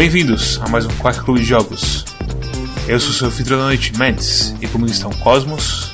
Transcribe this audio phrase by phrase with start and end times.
[0.00, 2.06] Bem-vindos a mais um Quack Clube de Jogos.
[2.88, 5.92] Eu sou o seu filho da noite, Mendes, e comigo estão Cosmos.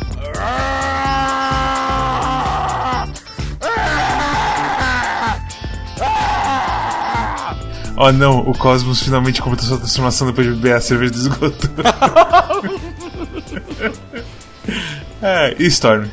[7.97, 11.69] Oh não, o Cosmos finalmente completou sua transformação depois de beber a cerveja do esgoto.
[15.21, 16.07] é, e Storm?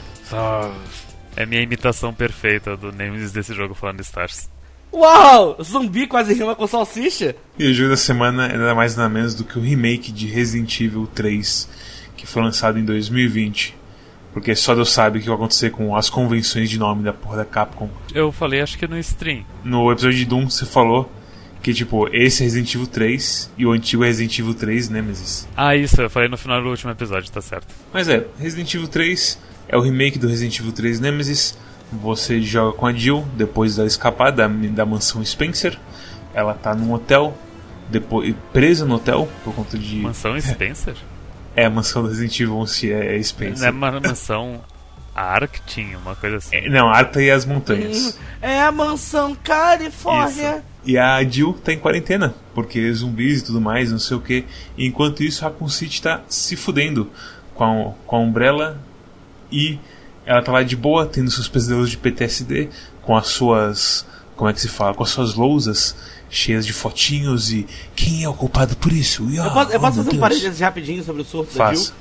[1.35, 4.49] É minha imitação perfeita do Nemesis desse jogo falando Stars.
[4.93, 5.57] Uau!
[5.61, 7.35] Zumbi quase rima com salsicha?
[7.57, 10.27] E o jogo da semana é nada mais nada menos do que o remake de
[10.27, 11.67] Resident Evil 3,
[12.15, 13.75] que foi lançado em 2020.
[14.31, 17.37] Porque só Deus sabe o que vai acontecer com as convenções de nome da porra
[17.37, 17.89] da Capcom.
[18.13, 19.43] Eu falei, acho que no stream.
[19.63, 21.11] No episódio de Doom você falou
[21.61, 25.47] que, tipo, esse é Resident Evil 3 e o antigo é Resident Evil 3 Nemesis.
[25.55, 27.73] Ah, isso, eu falei no final do último episódio, tá certo.
[27.91, 31.57] Mas é, Resident Evil 3 é o remake do Resident Evil 3 Nemesis.
[32.01, 35.77] Você joga com a Jill depois da escapar da, mansão Spencer.
[36.33, 37.37] Ela tá num hotel,
[37.89, 39.97] depois presa no hotel por conta de.
[39.97, 40.95] Mansão Spencer?
[41.55, 43.59] É, a mansão do Resident Evil 11 é, é Spencer.
[43.59, 44.61] Não é uma mansão
[45.15, 46.55] Arctin, uma coisa assim.
[46.55, 48.17] É, não, Arta e as montanhas.
[48.41, 50.55] É a mansão Califórnia.
[50.55, 50.63] Isso.
[50.85, 54.45] E a Jill tá em quarentena, porque zumbis e tudo mais, não sei o que.
[54.77, 57.09] Enquanto isso, a Raccoon City tá se fudendo
[57.53, 58.81] com a, com a Umbrella
[59.51, 59.79] e
[60.25, 62.69] ela tá lá de boa, tendo seus pesadelos de PTSD,
[63.01, 64.05] com as suas.
[64.35, 64.93] Como é que se fala?
[64.93, 65.95] Com as suas lousas
[66.29, 69.29] cheias de fotinhos e quem é o culpado por isso?
[69.29, 71.53] E, Eu ah, posso, eu oh, posso meu fazer um parênteses rapidinho sobre o surto
[71.53, 71.85] da Faz.
[71.85, 71.93] Jill?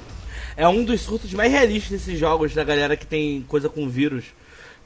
[0.57, 4.25] É um dos surtos mais realistas desses jogos da galera que tem coisa com vírus.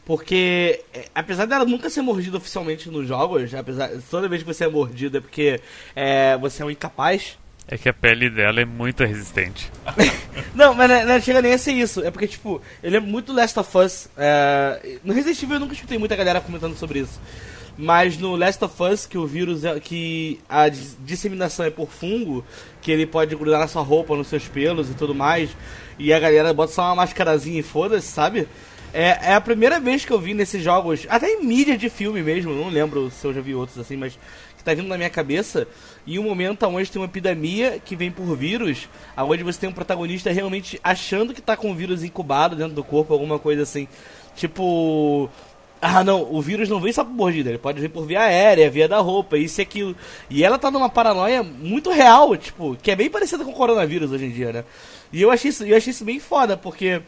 [0.04, 4.64] Porque, é, apesar dela nunca ser mordida oficialmente nos jogos, apesar toda vez que você
[4.64, 5.60] é mordido é porque
[5.96, 7.36] é, você é um incapaz.
[7.68, 9.70] É que a pele dela é muito resistente.
[10.54, 12.02] Não, mas não, não chega nem a ser isso.
[12.02, 14.08] É porque, tipo, ele é muito Last of Us.
[14.16, 14.98] É...
[15.04, 17.20] No Resident Evil eu nunca escutei muita galera comentando sobre isso.
[17.76, 19.78] Mas no Last of Us, que o vírus é.
[19.78, 22.42] que a dis- disseminação é por fungo,
[22.80, 25.50] que ele pode grudar na sua roupa, nos seus pelos e tudo mais,
[25.98, 28.48] e a galera bota só uma mascarazinha e foda-se, sabe?
[28.94, 32.22] É, é a primeira vez que eu vi nesses jogos, até em mídia de filme
[32.22, 34.18] mesmo, não lembro se eu já vi outros assim, mas
[34.66, 35.66] tá vindo na minha cabeça,
[36.06, 39.72] em um momento onde tem uma epidemia que vem por vírus, aonde você tem um
[39.72, 43.86] protagonista realmente achando que tá com o vírus incubado dentro do corpo, alguma coisa assim.
[44.34, 45.30] Tipo.
[45.80, 48.70] Ah, não, o vírus não vem só por mordida, ele pode vir por via aérea,
[48.70, 49.94] via da roupa, isso e aquilo.
[50.28, 54.10] E ela tá numa paranoia muito real, tipo, que é bem parecida com o coronavírus
[54.10, 54.64] hoje em dia, né?
[55.12, 57.02] E eu achei isso, eu achei isso bem foda, porque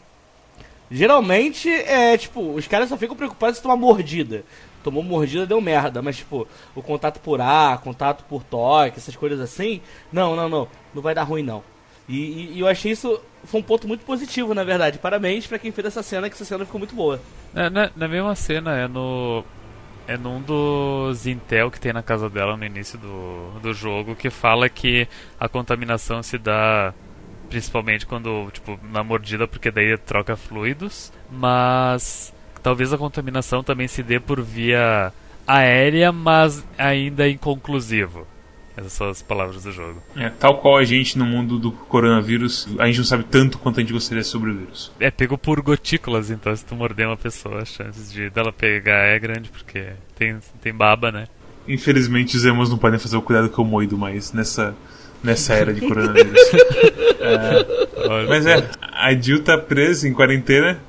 [0.91, 4.43] Geralmente é tipo, os caras só ficam preocupados se tomar mordida.
[4.83, 9.41] Tomou mordida, deu merda, mas tipo, o contato por ar, contato por toque, essas coisas
[9.41, 9.81] assim,
[10.13, 11.63] não, não, não, não vai dar ruim não.
[12.09, 14.99] E, e- e eu achei isso foi um ponto muito positivo, na verdade.
[14.99, 17.21] Parabéns pra quem fez essa cena, que essa cena ficou muito boa.
[17.53, 19.45] Na, na, na mesma cena, é no.
[20.07, 24.31] É num dos Intel que tem na casa dela no início do, do jogo que
[24.31, 25.07] fala que
[25.39, 26.95] a contaminação se dá
[27.51, 32.33] principalmente quando, tipo, na mordida, porque daí troca fluidos, mas
[32.63, 35.13] talvez a contaminação também se dê por via
[35.47, 38.27] aérea, mas ainda inconclusivo.
[38.79, 40.01] Essas são as palavras do jogo.
[40.15, 43.79] É, tal qual a gente no mundo do coronavírus, a gente não sabe tanto quanto
[43.79, 44.93] a gente gostaria sobre o vírus.
[45.01, 49.09] É pego por gotículas, então se tu morder uma pessoa, as chances de dela pegar
[49.09, 51.27] é grande, porque tem, tem baba, né?
[51.67, 54.77] Infelizmente os emos não podem fazer o cuidado que eu moido mais nessa,
[55.25, 56.41] nessa era de coronavírus.
[58.09, 60.81] Olha, Mas é, a Jill tá presa em quarentena,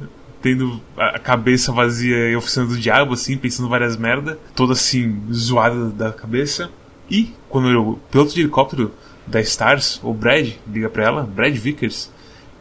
[0.42, 5.90] tendo a cabeça vazia e oficina do diabo, assim, pensando várias merda, toda assim, zoada
[5.90, 6.70] da cabeça.
[7.10, 8.94] E quando o piloto de helicóptero
[9.26, 12.12] da Stars, o Brad, liga pra ela, Brad Vickers,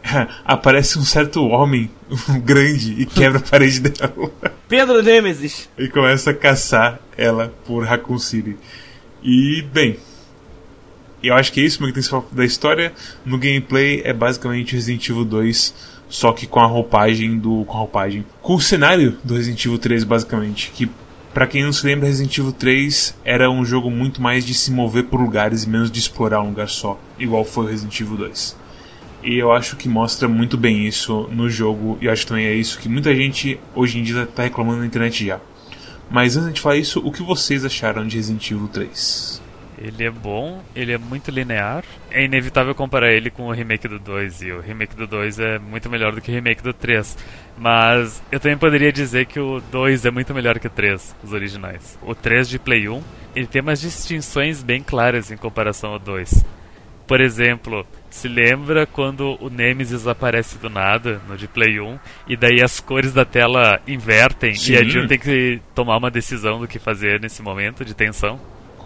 [0.45, 1.89] aparece um certo homem
[2.43, 4.31] grande e quebra a parede dela.
[4.67, 5.69] Pedro Nemesis.
[5.77, 8.57] e começa a caçar ela por Raccoon City.
[9.23, 9.97] E, bem,
[11.21, 12.93] eu acho que é isso, que tem da história.
[13.25, 17.63] No gameplay é basicamente Resident Evil 2, só que com a roupagem do.
[17.65, 18.25] com a roupagem.
[18.41, 20.71] com o cenário do Resident Evil 3, basicamente.
[20.71, 20.89] Que,
[21.33, 24.71] pra quem não se lembra, Resident Evil 3 era um jogo muito mais de se
[24.71, 28.17] mover por lugares e menos de explorar um lugar só, igual foi o Resident Evil
[28.17, 28.57] 2.
[29.21, 32.45] E eu acho que mostra muito bem isso no jogo, e eu acho que também
[32.45, 35.39] é isso que muita gente hoje em dia tá reclamando na internet já.
[36.09, 39.41] Mas antes de falar isso, o que vocês acharam de Resident Evil 3?
[39.81, 41.83] Ele é bom, ele é muito linear.
[42.11, 45.57] É inevitável comparar ele com o remake do 2, e o remake do 2 é
[45.57, 47.17] muito melhor do que o remake do 3.
[47.57, 51.31] Mas eu também poderia dizer que o 2 é muito melhor que o 3, os
[51.31, 51.97] originais.
[52.01, 53.01] O 3 de Play 1,
[53.35, 56.43] ele tem umas distinções bem claras em comparação ao 2.
[57.07, 62.37] Por exemplo, se lembra quando o Nemesis aparece do nada no de Play 1 e
[62.37, 64.73] daí as cores da tela invertem Sim.
[64.73, 68.39] e a Jill tem que tomar uma decisão do que fazer nesse momento de tensão?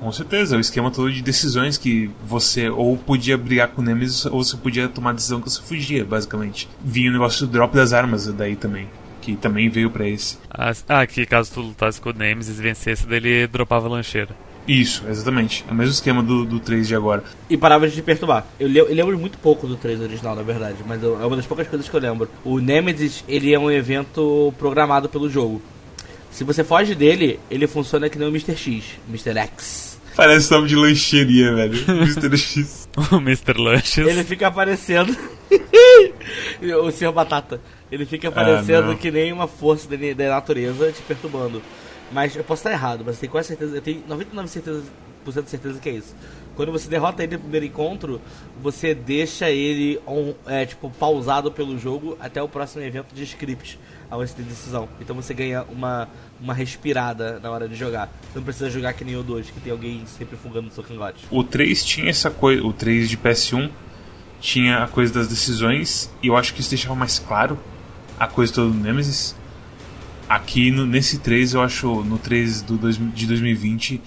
[0.03, 4.25] Com certeza, o esquema todo de decisões que você ou podia brigar com o Nemesis
[4.25, 6.67] ou você podia tomar a decisão que você fugia, basicamente.
[6.83, 8.89] Vinha o negócio do drop das armas daí também,
[9.21, 10.37] que também veio para esse.
[10.51, 13.91] Ah, ah, que caso tu lutasse com o Nemesis e vencesse, daí ele dropava a
[13.91, 14.35] lancheira.
[14.67, 15.63] Isso, exatamente.
[15.69, 17.23] É o mesmo esquema do, do 3 de agora.
[17.49, 18.45] E parava de te perturbar.
[18.59, 21.37] Eu, le eu lembro muito pouco do 3 original, na verdade, mas eu, é uma
[21.37, 22.29] das poucas coisas que eu lembro.
[22.43, 25.61] O Nemesis, ele é um evento programado pelo jogo.
[26.29, 28.57] Se você foge dele, ele funciona que nem o Mr.
[28.57, 29.37] X, Mr.
[29.37, 29.92] X.
[30.15, 31.83] Parece nome de lancheria, velho.
[31.87, 32.37] Mr.
[32.37, 32.89] X.
[33.11, 33.57] o Mr.
[33.57, 34.07] Lanches.
[34.07, 35.15] Ele fica aparecendo.
[36.83, 37.11] o Sr.
[37.11, 37.59] Batata.
[37.91, 41.61] Ele fica aparecendo ah, que nem uma força da natureza te perturbando.
[42.11, 44.83] Mas eu posso estar errado, mas eu tenho quase certeza, eu tenho 99% certeza,
[45.25, 46.15] de certeza que é isso.
[46.55, 48.21] Quando você derrota ele no primeiro encontro,
[48.61, 53.79] você deixa ele on, é, tipo, pausado pelo jogo até o próximo evento de script,
[54.13, 54.87] aonde você tem decisão.
[55.01, 56.07] Então você ganha uma,
[56.39, 58.11] uma respirada na hora de jogar.
[58.21, 60.83] Você não precisa jogar que nem o 2, que tem alguém sempre fungando no seu
[60.83, 61.25] cangote.
[61.31, 63.71] O 3 tinha essa coisa, o 3 de PS1
[64.39, 67.57] tinha a coisa das decisões, e eu acho que isso deixava mais claro
[68.19, 69.35] a coisa toda do Nemesis.
[70.29, 73.99] Aqui no, nesse 3, eu acho, no 3 do dois, de 2020,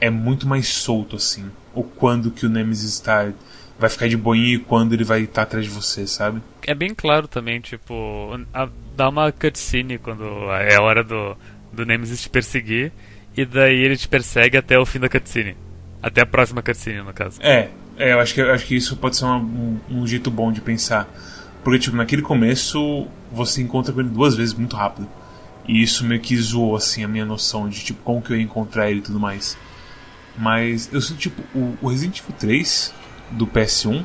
[0.00, 1.50] é muito mais solto, assim.
[1.74, 3.32] O quando que o Nemesis está
[3.80, 6.42] vai ficar de boinha e quando ele vai estar tá atrás de você, sabe?
[6.66, 11.34] É bem claro também, tipo, a, dá uma cutscene quando é a hora do,
[11.72, 12.92] do Nemesis te perseguir,
[13.34, 15.56] e daí ele te persegue até o fim da cutscene.
[16.02, 17.40] Até a próxima cutscene, no caso.
[17.42, 20.30] É, é eu acho que, eu acho que isso pode ser uma, um, um jeito
[20.30, 21.08] bom de pensar.
[21.64, 25.08] Porque, tipo, naquele começo, você encontra com ele duas vezes muito rápido.
[25.66, 28.42] E isso meio que zoou, assim, a minha noção de, tipo, como que eu ia
[28.42, 29.56] encontrar ele e tudo mais.
[30.36, 32.99] Mas eu sinto, tipo, o, o Resident Evil 3
[33.30, 34.04] do PS1,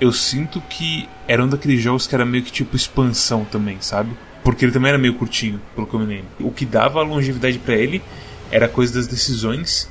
[0.00, 4.10] eu sinto que era um daqueles jogos que era meio que, tipo, expansão também, sabe?
[4.42, 6.28] Porque ele também era meio curtinho, pelo que eu me lembro.
[6.40, 8.02] O que dava longevidade para ele
[8.50, 9.90] era a coisa das decisões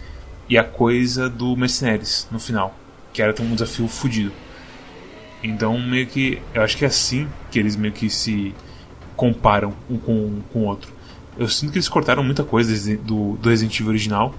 [0.49, 2.75] e a coisa do Mercenaries no final,
[3.13, 4.31] que era um desafio fodido.
[5.43, 6.41] Então, meio que.
[6.53, 8.53] Eu acho que é assim que eles meio que se
[9.15, 10.91] comparam um com, com o outro.
[11.37, 14.35] Eu sinto que eles cortaram muita coisa do, do Resident Evil original.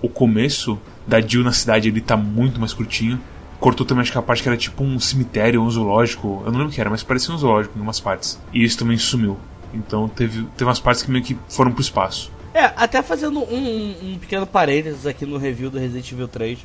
[0.00, 3.20] O começo da Jill na cidade ele tá muito mais curtinho.
[3.64, 6.42] Cortou também acho que a parte que era tipo um cemitério, um zoológico.
[6.44, 8.38] Eu não lembro o que era, mas parecia um zoológico em algumas partes.
[8.52, 9.38] E isso também sumiu.
[9.72, 12.30] Então teve, teve umas partes que meio que foram pro espaço.
[12.52, 16.58] É, até fazendo um, um pequeno parênteses aqui no review do Resident Evil 3.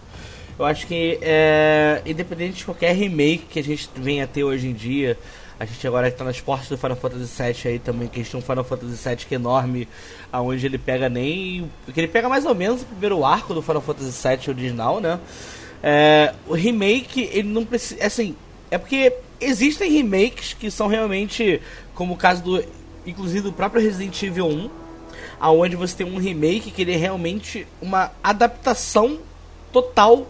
[0.59, 4.73] Eu acho que, é, independente de qualquer remake que a gente venha ter hoje em
[4.73, 5.17] dia,
[5.57, 8.31] a gente agora está nas portas do Final Fantasy VII aí também, que a gente
[8.31, 9.87] tem um Final Fantasy VII que é enorme,
[10.33, 11.71] aonde ele pega nem...
[11.93, 15.17] que ele pega mais ou menos o primeiro arco do Final Fantasy VII original, né?
[15.81, 18.05] É, o remake, ele não precisa...
[18.05, 18.35] Assim,
[18.69, 21.61] é porque existem remakes que são realmente,
[21.93, 22.63] como o caso do...
[23.05, 24.69] Inclusive do próprio Resident Evil 1,
[25.39, 29.19] aonde você tem um remake que ele é realmente uma adaptação
[29.71, 30.27] total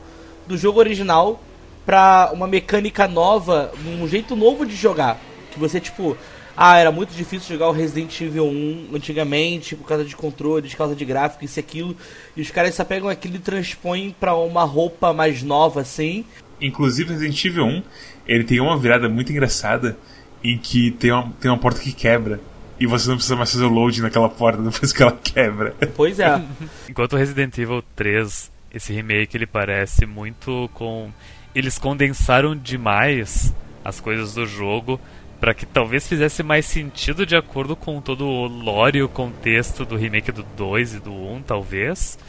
[0.48, 1.42] do jogo original
[1.86, 5.20] pra uma mecânica nova, um jeito novo de jogar.
[5.52, 6.16] Que você, tipo,
[6.62, 10.76] ah, era muito difícil jogar o Resident Evil 1 antigamente, por causa de controle, por
[10.76, 11.96] causa de gráfico, isso e aquilo.
[12.36, 16.26] E os caras só pegam aquilo e transpõem pra uma roupa mais nova, assim.
[16.60, 17.84] Inclusive, Resident Evil 1,
[18.28, 19.98] ele tem uma virada muito engraçada
[20.44, 22.42] em que tem uma, tem uma porta que quebra.
[22.78, 25.74] E você não precisa mais fazer o load naquela porta depois que ela quebra.
[25.96, 26.42] Pois é.
[26.90, 31.10] Enquanto o Resident Evil 3, esse remake, ele parece muito com
[31.56, 35.00] eles condensaram demais as coisas do jogo
[35.40, 39.86] para que talvez fizesse mais sentido de acordo com todo o lore e o contexto
[39.86, 42.20] do remake do 2 e do 1, talvez.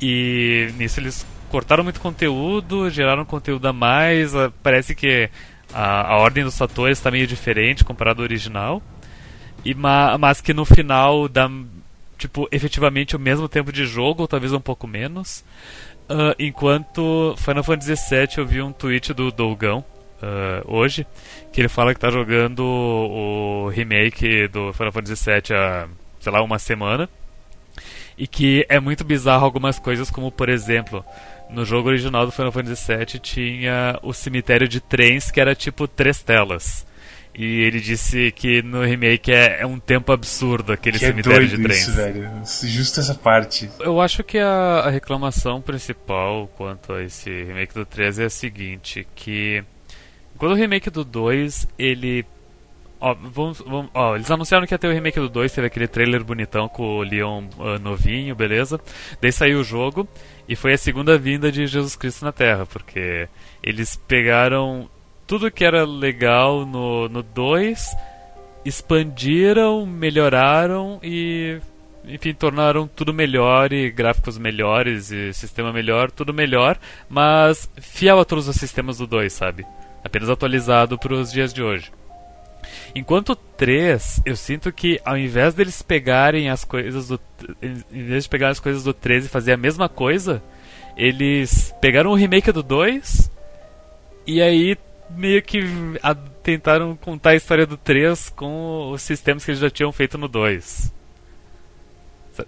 [0.00, 4.32] E nisso eles cortaram muito conteúdo, geraram conteúdo a mais.
[4.62, 5.30] Parece que
[5.72, 8.82] a, a ordem dos fatores está meio diferente comparado ao original.
[9.64, 11.48] E, mas que no final dá
[12.18, 15.44] tipo efetivamente o mesmo tempo de jogo, ou talvez um pouco menos.
[16.10, 19.84] Uh, enquanto Final Fantasy VII eu vi um tweet do Dolgão
[20.22, 21.06] uh, hoje,
[21.52, 25.88] que ele fala que está jogando o remake do Final Fantasy VII há,
[26.20, 27.08] sei lá, uma semana.
[28.16, 31.04] E que é muito bizarro algumas coisas, como por exemplo,
[31.50, 35.88] no jogo original do Final Fantasy VII tinha o cemitério de trens que era tipo
[35.88, 36.86] três telas.
[37.34, 41.46] E ele disse que no remake é, é um tempo absurdo aquele que é cemitério
[41.46, 41.80] é de trens.
[41.80, 42.30] Isso, velho.
[42.64, 43.70] Justo essa parte.
[43.80, 48.30] Eu acho que a, a, reclamação principal quanto a esse remake do 3 é a
[48.30, 49.64] seguinte, que
[50.42, 52.26] quando o remake do 2, ele
[53.00, 55.86] Ó, vamos, vamos, ó, eles anunciaram que ia ter o remake do 2, teve aquele
[55.86, 58.80] trailer bonitão com o Leon uh, novinho, beleza?
[59.20, 60.08] Daí saiu o jogo
[60.48, 63.28] e foi a segunda vinda de Jesus Cristo na Terra, porque
[63.62, 64.90] eles pegaram
[65.28, 67.96] tudo que era legal no 2
[68.64, 71.60] expandiram, melhoraram e
[72.04, 76.76] enfim, tornaram tudo melhor e gráficos melhores e sistema melhor, tudo melhor,
[77.08, 79.64] mas fiel a todos os sistemas do 2, sabe?
[80.04, 81.92] Apenas atualizado para os dias de hoje.
[82.94, 87.20] Enquanto o 3, eu sinto que ao invés deles pegarem as coisas do.
[87.62, 90.42] Em vez de pegar as coisas do 3 e fazer a mesma coisa,
[90.96, 93.30] eles pegaram o remake do 2
[94.26, 94.76] e aí
[95.10, 95.62] meio que
[96.02, 100.18] a, tentaram contar a história do 3 com os sistemas que eles já tinham feito
[100.18, 100.92] no 2.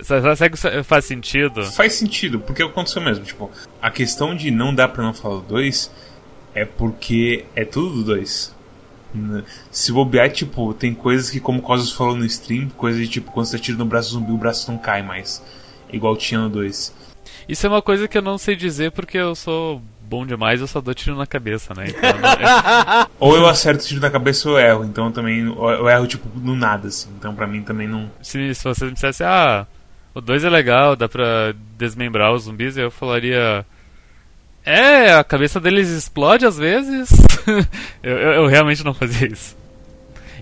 [0.01, 1.63] Será que faz sentido?
[1.65, 3.25] Faz sentido, porque aconteceu mesmo.
[3.25, 3.51] Tipo,
[3.83, 5.91] a questão de não dar pra não falar do 2
[6.55, 8.55] é porque é tudo do 2.
[9.71, 13.31] Se bobear, tipo, tem coisas que, como o Cosmos falou no stream, coisa de tipo,
[13.31, 15.43] quando você atira no braço zumbi, o braço não cai mais.
[15.93, 16.95] Igual tinha no 2.
[17.49, 20.67] Isso é uma coisa que eu não sei dizer porque eu sou bom demais, eu
[20.67, 21.87] só dou tiro na cabeça, né?
[21.89, 23.07] Então, não...
[23.19, 24.85] ou eu acerto tiro na cabeça ou eu erro.
[24.85, 27.09] Então também eu erro, tipo, no nada, assim.
[27.19, 28.11] Então pra mim também não.
[28.23, 29.67] Se, se você me dissesse, ah,
[30.15, 33.65] o 2 é legal, dá pra desmembrar os zumbis, eu falaria.
[34.65, 37.11] É, a cabeça deles explode às vezes.
[38.03, 39.57] eu, eu, eu, realmente não fazia isso.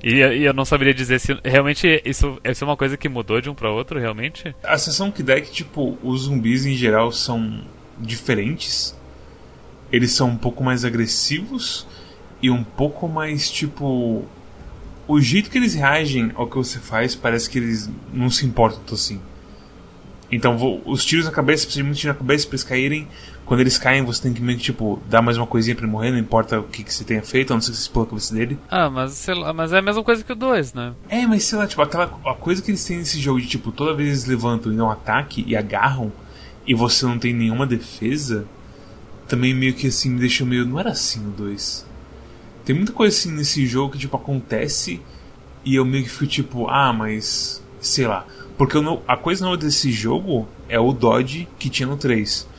[0.03, 3.41] E, e, eu não saberia dizer se realmente isso, isso é uma coisa que mudou
[3.41, 4.55] de um para outro, realmente.
[4.63, 7.63] A sensação que dá é que, tipo, os zumbis em geral são
[7.99, 8.97] diferentes.
[9.91, 11.87] Eles são um pouco mais agressivos
[12.41, 14.25] e um pouco mais, tipo.
[15.09, 18.95] O jeito que eles reagem ao que você faz parece que eles não se importam
[18.95, 19.21] assim.
[20.31, 23.09] Então, vou, os tiros na cabeça, precisa de muito tiro na cabeça pra eles caírem
[23.45, 25.93] quando eles caem, você tem que meio que, tipo, dar mais uma coisinha pra ele
[25.93, 28.07] morrer, não importa o que, que você tenha feito, a não ser que você explode
[28.07, 28.59] a cabeça dele.
[28.71, 30.95] Ah, mas sei lá, mas é a mesma coisa que o 2, né?
[31.09, 33.73] É, mas sei lá, tipo, aquela a coisa que eles têm nesse jogo de, tipo,
[33.73, 36.13] toda vez eles levantam e dão um ataque e agarram,
[36.67, 38.47] e você não tem nenhuma defesa,
[39.27, 40.65] também meio que assim me deixou meio.
[40.65, 41.87] Não era assim o 2.
[42.65, 45.01] Tem muita coisa assim nesse jogo que, tipo, acontece
[45.65, 47.63] e eu meio que fico tipo, ah, mas.
[47.81, 48.25] sei lá.
[48.57, 52.52] Porque não, a coisa nova desse jogo é o dodge que tinha no 3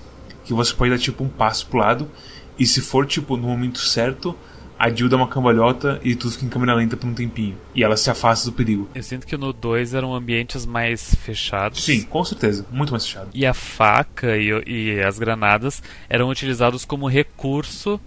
[0.44, 2.10] que você pode dar tipo um passo pro lado
[2.58, 4.38] e se for tipo no momento certo,
[4.78, 7.58] a Jill dá uma cambalhota e tudo fica em câmera lenta por um tempinho.
[7.74, 8.90] E ela se afasta do perigo.
[8.94, 11.84] Eu sinto que no 2 eram ambientes mais fechados.
[11.84, 12.66] Sim, com certeza.
[12.72, 13.30] Muito mais fechado.
[13.34, 18.00] E a faca e, e as granadas eram utilizados como recurso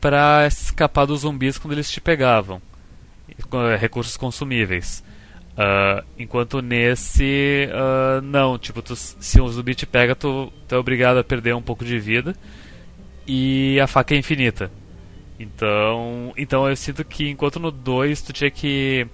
[0.00, 2.60] para escapar dos zumbis quando eles te pegavam.
[3.78, 5.02] Recursos consumíveis.
[5.58, 10.78] Uh, enquanto nesse, uh, não, tipo, tu, se um zumbi te pega, tu, tu, é
[10.78, 12.36] obrigado a perder um pouco de vida
[13.26, 14.70] e a faca é infinita.
[15.36, 19.04] Então, então eu sinto que enquanto no 2 tu tinha que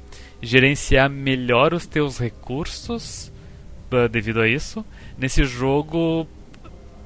[0.43, 3.33] gerenciar melhor os teus recursos
[3.91, 4.85] uh, devido a isso,
[5.17, 6.29] nesse jogo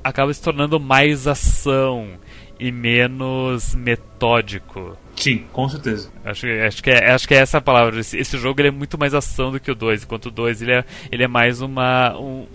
[0.02, 2.18] acaba se tornando mais ação
[2.58, 4.96] e menos metódico.
[5.16, 6.10] Sim, com certeza.
[6.24, 8.00] Acho, acho, que, é, acho que é essa a palavra.
[8.00, 10.62] Esse, esse jogo ele é muito mais ação do que o 2, enquanto o 2
[10.62, 12.16] ele é, ele é mais uma.
[12.18, 12.46] Um,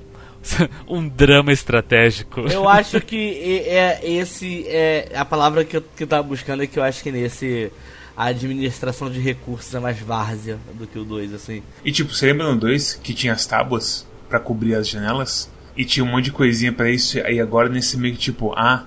[0.87, 2.41] um drama estratégico.
[2.41, 6.67] Eu acho que é esse é a palavra que eu, que eu tava buscando é
[6.67, 7.71] que eu acho que nesse
[8.15, 11.63] a administração de recursos é mais várzea do que o 2, assim.
[11.83, 15.51] E tipo, você lembra no 2 que tinha as tábuas para cobrir as janelas?
[15.75, 18.85] E tinha um monte de coisinha para isso, aí agora nesse meio que tipo, ah,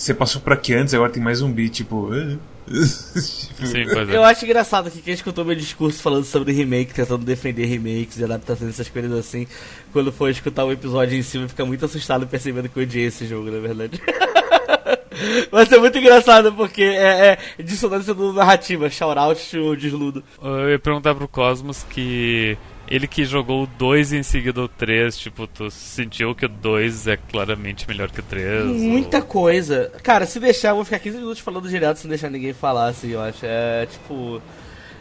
[0.00, 2.10] você passou por aqui antes, agora tem mais um beat, tipo.
[2.10, 2.38] Uh.
[2.70, 4.16] Sim, é.
[4.16, 8.24] Eu acho engraçado que quem escutou meu discurso falando sobre remake, tentando defender remakes e
[8.24, 9.46] adaptações, essas coisas assim,
[9.92, 13.26] quando for escutar o episódio em cima, fica muito assustado percebendo que eu odiei esse
[13.26, 14.00] jogo, na verdade.
[15.52, 20.24] Mas é muito engraçado porque é, é dissonância do narrativa, shout out desludo.
[20.42, 22.56] Eu ia perguntar pro Cosmos que
[22.90, 26.48] ele que jogou o 2 e em seguida o 3, tipo, tu sentiu que o
[26.48, 28.64] 2 é claramente melhor que o 3?
[28.64, 29.22] Muita ou...
[29.22, 29.92] coisa.
[30.02, 33.10] Cara, se deixar, eu vou ficar 15 minutos falando direto sem deixar ninguém falar, assim,
[33.10, 33.38] eu acho.
[33.44, 34.42] É, tipo...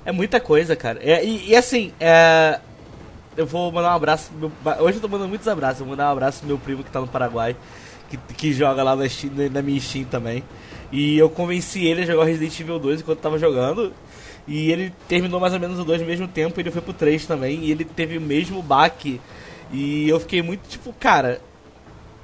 [0.05, 0.99] É muita coisa, cara.
[1.01, 2.59] É, e, e, assim, é...
[3.35, 4.31] Eu vou mandar um abraço...
[4.33, 4.51] Meu...
[4.79, 5.79] Hoje eu tô mandando muitos abraços.
[5.79, 7.55] Eu vou mandar um abraço pro meu primo que tá no Paraguai,
[8.09, 10.43] que, que joga lá na, Steam, na minha Steam também.
[10.91, 13.93] E eu convenci ele a jogar Resident Evil 2 enquanto tava jogando.
[14.49, 17.23] E ele terminou mais ou menos o 2 no mesmo tempo, ele foi pro 3
[17.27, 19.21] também, e ele teve o mesmo baque.
[19.71, 21.39] E eu fiquei muito tipo, cara,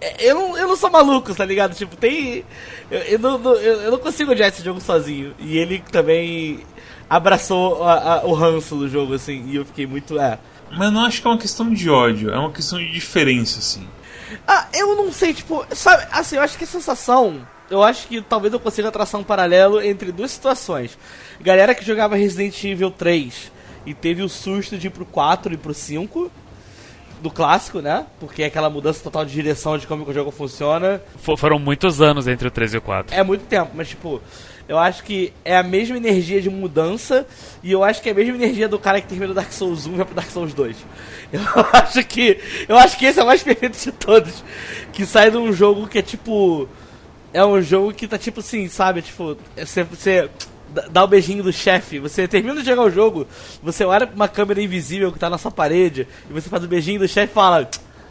[0.02, 1.76] é, eu não, eu não sou maluco, tá ligado?
[1.76, 2.44] Tipo, tem.
[2.90, 5.36] Eu, eu, não, eu, eu não consigo odiar esse jogo sozinho.
[5.40, 6.66] E ele também
[7.08, 10.20] abraçou a, a, o ranço do jogo, assim, e eu fiquei muito.
[10.20, 10.40] É.
[10.76, 13.88] Mas não acho que é uma questão de ódio, é uma questão de diferença, assim.
[14.48, 17.48] Ah, eu não sei, tipo, sabe, assim, eu acho que a sensação.
[17.70, 20.98] Eu acho que talvez eu consiga traçar um paralelo entre duas situações.
[21.42, 23.52] Galera que jogava Resident Evil 3
[23.86, 26.32] e teve o susto de ir pro 4 e pro 5.
[27.22, 28.06] do clássico, né?
[28.20, 31.02] Porque é aquela mudança total de direção de como o jogo funciona.
[31.18, 33.16] For, foram muitos anos entre o 3 e o 4.
[33.16, 34.22] É muito tempo, mas tipo,
[34.68, 37.26] eu acho que é a mesma energia de mudança
[37.64, 39.88] e eu acho que é a mesma energia do cara que termina o Dark Souls
[39.88, 40.76] 1 e vai pro Dark Souls 2.
[41.34, 41.42] Eu
[41.74, 42.40] acho que
[42.70, 44.44] eu acho que esse é o mais perfeito de todos,
[44.94, 46.70] que sai de um jogo que é tipo
[47.34, 50.30] é um jogo que tá tipo assim, sabe, tipo, você, você
[50.90, 53.28] dá o beijinho do chefe, você termina de jogar o jogo,
[53.62, 56.68] você olha pra uma câmera invisível que tá na sua parede e você faz o
[56.68, 57.70] beijinho do chefe e fala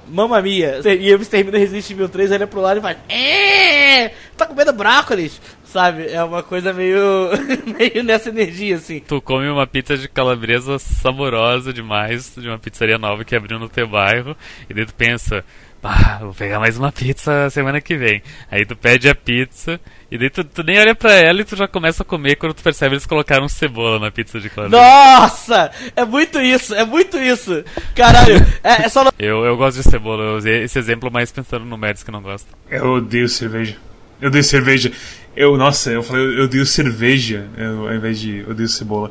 [0.09, 0.81] Mamma mia.
[0.85, 2.97] E aí você termina Resident Evil 3, olha pro lado e faz.
[3.09, 5.41] É, tá comendo brócolis.
[5.65, 6.09] Sabe?
[6.09, 6.99] É uma coisa meio.
[7.79, 9.01] meio nessa energia, assim.
[9.01, 13.69] Tu come uma pizza de calabresa saborosa demais, de uma pizzaria nova que abriu no
[13.69, 14.37] teu bairro,
[14.69, 15.45] e daí tu pensa.
[15.83, 18.23] Ah, vou pegar mais uma pizza semana que vem.
[18.51, 19.79] Aí tu pede a pizza,
[20.15, 22.55] e daí tu, tu, nem olha pra ela e tu já começa a comer quando
[22.55, 24.81] tu percebe eles colocaram cebola na pizza de calabresa.
[24.81, 25.73] Nossa!
[25.97, 27.65] É muito isso, é muito isso!
[27.97, 29.11] Caralho, é, é só.
[29.19, 32.23] eu, eu gosto de cebola, eu usei esse exemplo mais pensando no Mads que não
[32.23, 32.49] gosta.
[32.71, 33.77] Eu odeio cerveja.
[34.21, 34.93] Eu odeio cerveja.
[35.35, 39.11] Eu, nossa, eu falei, eu odeio cerveja eu, ao invés de eu odeio cebola.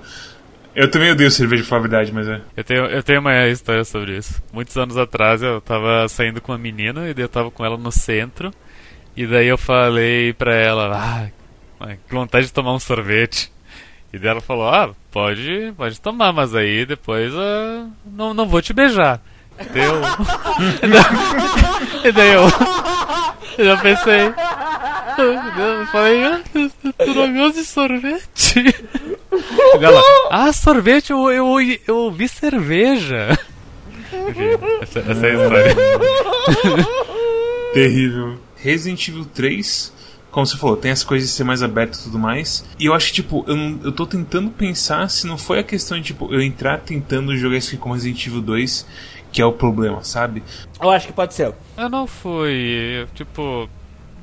[0.73, 2.39] Eu também odeio cerveja, pra falar a verdade, mas é.
[2.55, 4.41] Eu tenho, eu tenho uma história sobre isso.
[4.53, 7.75] Muitos anos atrás eu tava saindo com uma menina e daí eu tava com ela
[7.75, 8.53] no centro.
[9.15, 11.29] E daí eu falei pra ela,
[11.79, 13.51] ah, que vontade de tomar um sorvete.
[14.11, 18.61] E daí ela falou, ah, pode, pode tomar, mas aí depois uh, não, não vou
[18.61, 19.21] te beijar.
[19.71, 20.01] Deu.
[22.03, 22.43] e daí eu.
[23.57, 24.33] Eu já pensei.
[25.17, 26.41] Eu falei, ah,
[26.97, 28.75] tu não gosta de sorvete?
[29.79, 30.01] Ela,
[30.31, 31.45] ah, sorvete, eu, eu,
[31.87, 33.37] eu ouvi cerveja.
[34.81, 35.75] essa, essa é a história.
[37.73, 38.39] Terrível.
[38.63, 39.93] Resident Evil 3,
[40.31, 42.65] como você falou, tem as coisas de ser mais aberto e tudo mais.
[42.79, 45.63] E eu acho que, tipo, eu, não, eu tô tentando pensar se não foi a
[45.63, 48.85] questão de, tipo, eu entrar tentando jogar isso aqui como Resident Evil 2
[49.33, 50.43] que é o problema, sabe?
[50.79, 51.51] Eu acho que pode ser.
[51.75, 53.07] Eu não fui.
[53.15, 53.67] Tipo.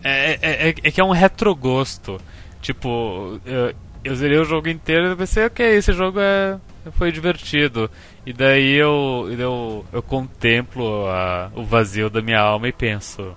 [0.03, 2.18] É, é, é, é que é um retrogosto.
[2.62, 3.74] Tipo, eu,
[4.05, 6.59] eu zerei o jogo inteiro e pensei, ok, esse jogo é,
[6.92, 7.90] foi divertido.
[8.24, 13.35] E daí eu, eu, eu contemplo a, o vazio da minha alma e penso.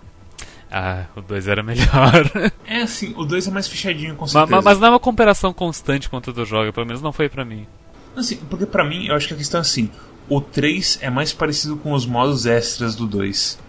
[0.75, 1.85] Ah, o 2 era melhor.
[2.65, 4.51] É assim, o 2 é mais fechadinho com certeza.
[4.55, 7.45] Mas, mas, não é uma comparação constante quanto do jogo, pelo menos não foi pra
[7.45, 7.67] mim.
[8.15, 9.91] Assim, porque pra mim, eu acho que a questão é assim,
[10.27, 13.59] o 3 é mais parecido com os modos extras do 2.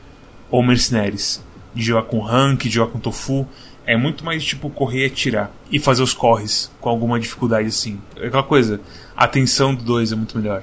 [0.51, 1.45] Ou Mercenaries.
[1.75, 3.47] De jogar com rank, de jogar com tofu.
[3.85, 5.51] É muito mais tipo correr e atirar.
[5.71, 8.01] E fazer os corres com alguma dificuldade assim.
[8.17, 8.81] É aquela coisa.
[9.14, 10.62] A tensão do 2 é muito melhor.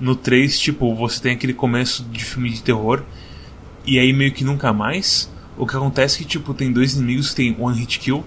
[0.00, 3.02] No 3, tipo, você tem aquele começo de filme de terror.
[3.84, 5.30] E aí meio que nunca mais.
[5.56, 8.24] O que acontece é que tipo, tem dois inimigos que tem one hit kill.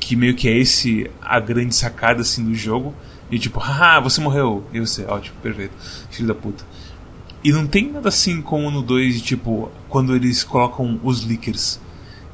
[0.00, 2.94] Que meio que é esse a grande sacada assim do jogo
[3.30, 4.64] e tipo, haha, você morreu.
[4.72, 5.74] E você, ótimo, perfeito.
[6.10, 6.64] Filho da puta.
[7.44, 11.80] E não tem nada assim como no 2, tipo, quando eles colocam os leakers.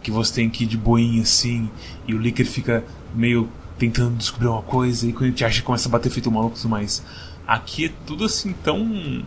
[0.02, 1.70] Que você tem que ir de boinha assim,
[2.06, 3.48] e o leaker fica meio
[3.78, 6.60] tentando descobrir uma coisa, e quando ele te acha começa a bater feito maluco e
[6.60, 7.02] tudo mais.
[7.46, 9.24] Aqui é tudo assim tão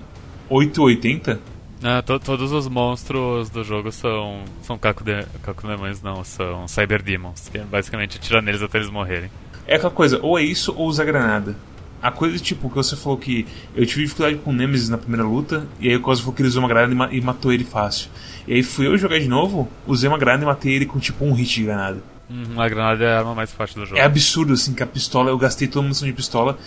[0.49, 1.56] 880.
[1.83, 4.43] Ah, to todos os monstros do jogo são.
[4.63, 8.89] são Caco, de, Caco Demons, não, são Cyber Demons, que basicamente atirar neles até eles
[8.89, 9.29] morrerem.
[9.67, 11.55] É aquela coisa, ou é isso ou usa granada.
[12.01, 15.25] A coisa tipo, que você falou que eu tive dificuldade com o Nemesis na primeira
[15.25, 17.51] luta, e aí o Cosmo falou que ele usou uma granada e, ma e, matou
[17.51, 18.09] ele fácil.
[18.47, 21.25] E aí fui eu jogar de novo, usei uma granada e matei ele com tipo
[21.25, 22.01] um hit de granada.
[22.29, 23.99] Uhum, a granada é a arma mais forte do jogo.
[23.99, 26.57] É absurdo, assim, que a pistola, eu gastei toda a munição de pistola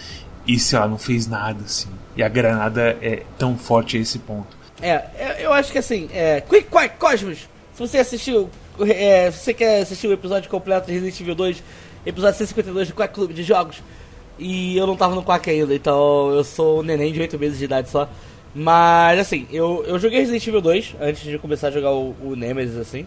[0.46, 1.88] e, sei lá, não fez nada, assim.
[2.16, 4.59] E a granada é tão forte a esse ponto.
[4.82, 6.40] É, eu acho que assim, é.
[6.40, 7.48] Quick Quick Cosmos!
[7.74, 8.48] Se você assistiu.
[8.88, 11.62] É, se você quer assistir o episódio completo de Resident Evil 2,
[12.06, 13.82] episódio 152 do Quack Clube de Jogos.
[14.38, 17.58] E eu não tava no Quack ainda, então eu sou um neném de 8 meses
[17.58, 18.08] de idade só.
[18.54, 22.34] Mas assim, eu, eu joguei Resident Evil 2 antes de começar a jogar o, o
[22.34, 23.06] Nemesis, assim.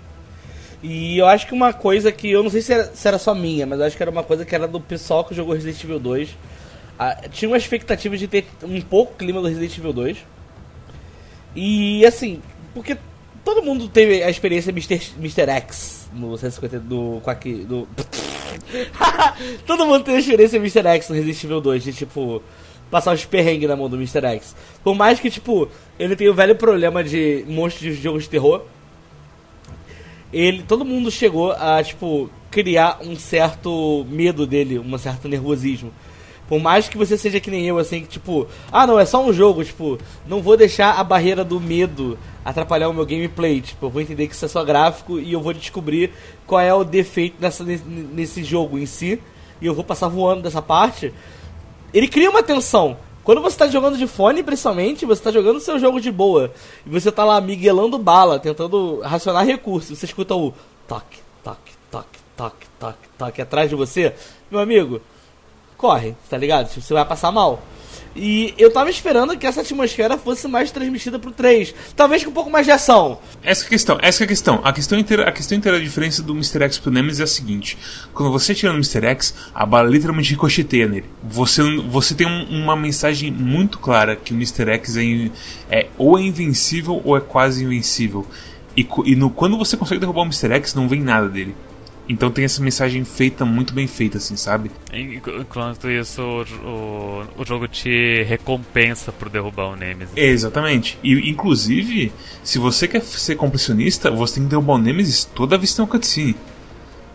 [0.84, 3.34] E eu acho que uma coisa que eu não sei se era, se era só
[3.34, 5.84] minha, mas eu acho que era uma coisa que era do pessoal que jogou Resident
[5.84, 6.30] Evil 2.
[7.00, 10.18] Ah, tinha uma expectativa de ter um pouco clima do Resident Evil 2.
[11.56, 12.42] E assim,
[12.74, 12.98] porque
[13.44, 15.14] todo mundo teve a experiência Mr.
[15.20, 15.50] Mr.
[15.50, 17.22] X no 150 do
[17.68, 17.88] do.
[19.66, 20.88] Todo mundo tem a experiência Mr.
[20.88, 22.42] X no Resident Evil 2, de tipo,
[22.90, 24.26] passar os perrengues na mão do Mr.
[24.26, 24.56] X.
[24.84, 28.64] Por mais que, tipo, ele tenha o velho problema de monstros de jogos de terror,
[30.32, 35.92] ele, todo mundo chegou a, tipo, criar um certo medo dele, um certo nervosismo.
[36.48, 39.24] Por mais que você seja que nem eu, assim, que tipo, ah não, é só
[39.24, 43.62] um jogo, tipo, não vou deixar a barreira do medo atrapalhar o meu gameplay.
[43.62, 46.12] Tipo, eu vou entender que isso é só gráfico e eu vou descobrir
[46.46, 49.22] qual é o defeito nessa, nesse jogo em si.
[49.62, 51.14] E eu vou passar voando dessa parte.
[51.94, 55.80] Ele cria uma tensão, Quando você tá jogando de fone, principalmente, você tá jogando seu
[55.80, 56.52] jogo de boa.
[56.86, 59.98] E você tá lá miguelando bala, tentando racionar recursos.
[59.98, 60.54] Você escuta o
[60.88, 64.14] toque, toque, toque, toque, toque, toque atrás de você.
[64.52, 65.00] Meu amigo,
[65.84, 66.70] corre, tá ligado?
[66.70, 67.62] Você vai passar mal.
[68.16, 71.76] E eu tava esperando que essa atmosfera fosse mais transmitida pro 3.
[71.94, 73.20] Talvez com um pouco mais de ação.
[73.44, 74.62] Essa é a questão, essa é a questão.
[74.64, 76.64] A questão inteira, a questão inteira da diferença do Mr.
[76.64, 77.78] X pro Nemesis é a seguinte:
[78.14, 79.06] quando você tira no Mr.
[79.08, 81.06] X, a bala literalmente ricocheteia nele.
[81.22, 84.70] Você, você tem um, uma mensagem muito clara que o Mr.
[84.76, 85.32] X é,
[85.70, 88.26] é ou é invencível ou é quase invencível.
[88.78, 90.54] E, e no, quando você consegue derrubar o Mr.
[90.54, 91.54] X, não vem nada dele.
[92.08, 94.70] Então tem essa mensagem feita, muito bem feita, assim, sabe?
[94.92, 100.14] Enquanto isso, o, o, jogo te recompensa por derrubar o Nemesis.
[100.16, 101.00] Exatamente.
[101.02, 102.12] E, inclusive,
[102.44, 105.86] se você quer ser completionista, você tem que derrubar o Nemesis toda vez que tem
[105.86, 106.36] um cutscene.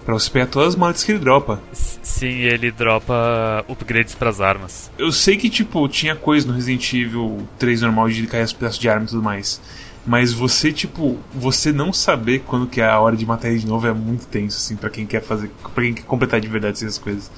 [0.06, 1.60] Pra você pegar todas as maletas que ele dropa.
[1.70, 4.90] Sim, ele dropa upgrades pras armas.
[4.96, 8.78] Eu sei que, tipo, tinha coisa no Resident Evil 3 normal de cair os pedaços
[8.78, 9.60] de arma e tudo mais.
[10.06, 13.66] Mas você, tipo, você não saber quando que é a hora de matar ele de
[13.66, 15.50] novo é muito tenso, assim, para quem quer fazer.
[15.74, 17.30] para quem quer completar de verdade essas coisas.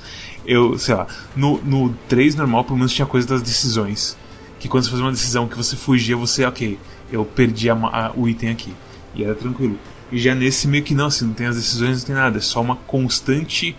[0.46, 4.16] Eu, sei lá, no, no 3 normal, pelo menos tinha coisa das decisões.
[4.58, 6.78] Que quando você fazia uma decisão que você fugia, você, ok,
[7.10, 8.72] eu perdi a, a, o item aqui.
[9.14, 9.78] E era tranquilo.
[10.12, 12.38] E já nesse meio que não, assim, não tem as decisões, não tem nada.
[12.38, 13.76] É só uma constante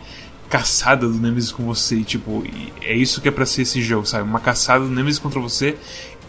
[0.50, 1.96] caçada do Nemesis com você.
[1.96, 2.44] E, tipo,
[2.82, 4.28] é isso que é pra ser esse jogo, sabe?
[4.28, 5.78] Uma caçada do Nemesis contra você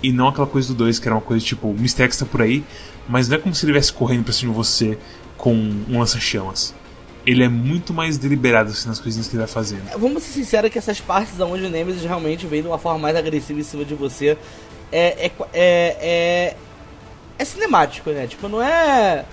[0.03, 2.05] e não aquela coisa do 2, que era uma coisa tipo, o Mr.
[2.05, 2.65] X tá por aí,
[3.09, 4.99] mas não é como se ele estivesse correndo pra cima de você
[5.37, 6.75] com um lança-chamas.
[7.25, 9.83] Ele é muito mais deliberado assim, nas coisinhas que ele vai fazendo.
[9.97, 13.17] Vamos ser sinceros que essas partes onde o Nemesis realmente vem de uma forma mais
[13.17, 14.37] agressiva em cima de você
[14.91, 16.57] é, é, é, é,
[17.38, 18.27] é cinemático, né?
[18.27, 19.25] Tipo, não é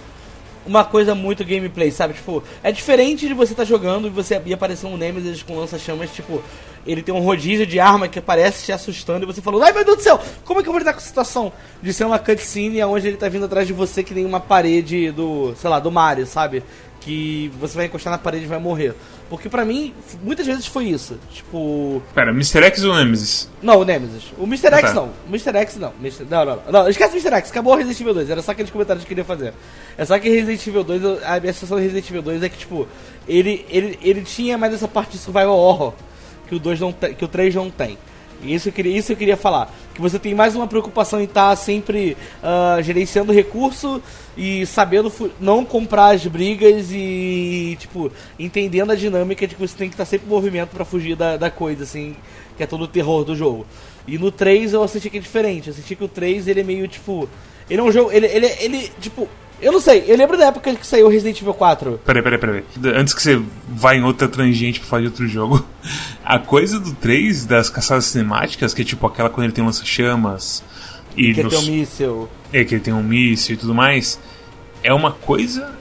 [0.65, 2.13] uma coisa muito gameplay, sabe?
[2.13, 5.57] Tipo, é diferente de você estar tá jogando e você ia aparecer um Nemesis com
[5.57, 6.41] lança-chamas, tipo,
[6.85, 9.85] ele tem um rodízio de arma que parece te assustando e você falou, ai meu
[9.85, 12.19] Deus do céu, como é que eu vou lidar com a situação de ser uma
[12.19, 15.79] cutscene onde ele tá vindo atrás de você que nem uma parede do, sei lá,
[15.79, 16.63] do Mario, sabe?
[16.99, 18.93] Que você vai encostar na parede e vai morrer.
[19.29, 21.17] Porque pra mim, muitas vezes foi isso.
[21.31, 22.01] Tipo.
[22.15, 22.63] Pera, Mr.
[22.63, 23.47] X ou Nemesis?
[23.61, 24.23] Não, o Nemesis.
[24.37, 24.67] O Mr.
[24.73, 24.93] Ah, X tá.
[24.95, 25.05] não.
[25.05, 25.55] O Mr.
[25.55, 25.93] X não.
[26.29, 26.89] Não, não, não.
[26.89, 27.35] Esquece o Mr.
[27.35, 28.29] X, acabou o Resident Evil 2.
[28.29, 29.53] Era só aqueles comentários que eu queria fazer.
[29.97, 32.57] É só que Resident Evil 2, a minha sensação do Resident Evil 2 é que,
[32.57, 32.87] tipo,
[33.27, 35.93] ele, ele, ele tinha mais essa parte de survival horror
[36.49, 37.97] que o 2 não que o 3 não tem.
[38.41, 39.73] E isso eu queria, isso eu queria falar.
[39.93, 44.01] Que você tem mais uma preocupação em estar tá sempre uh, gerenciando recurso
[44.37, 49.89] e sabendo não comprar as brigas e, tipo, entendendo a dinâmica de que você tem
[49.89, 52.15] que estar tá sempre em movimento para fugir da, da coisa, assim,
[52.55, 53.65] que é todo o terror do jogo.
[54.07, 55.67] E no 3 eu senti que é diferente.
[55.67, 57.29] Eu senti que o 3 ele é meio, tipo.
[57.69, 58.11] Ele é um jogo.
[58.11, 59.27] Ele, ele, ele tipo,
[59.61, 61.99] eu não sei, eu lembro da época que saiu Resident Evil 4.
[62.05, 62.63] Peraí, peraí, peraí.
[62.95, 65.65] Antes que você vá em outra tangente pra falar de outro jogo,
[66.23, 70.63] a coisa do 3, das caçadas cinemáticas, que é tipo aquela quando ele tem lança-chamas.
[71.15, 71.53] E que nos...
[71.53, 72.29] ele tem um míssil.
[72.53, 74.19] É, que ele tem um míssil e tudo mais.
[74.81, 75.77] É uma coisa.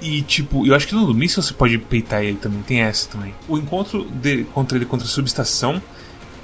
[0.00, 3.34] E tipo, eu acho que no míssil você pode peitar ele também, tem essa também.
[3.46, 5.82] O encontro dele contra ele contra a subestação,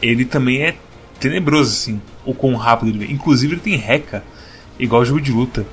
[0.03, 0.77] ele também é
[1.19, 2.03] tenebroso, assim.
[2.25, 3.13] O quão rápido ele vem.
[3.13, 4.23] Inclusive ele tem reca,
[4.79, 5.65] igual jogo de luta.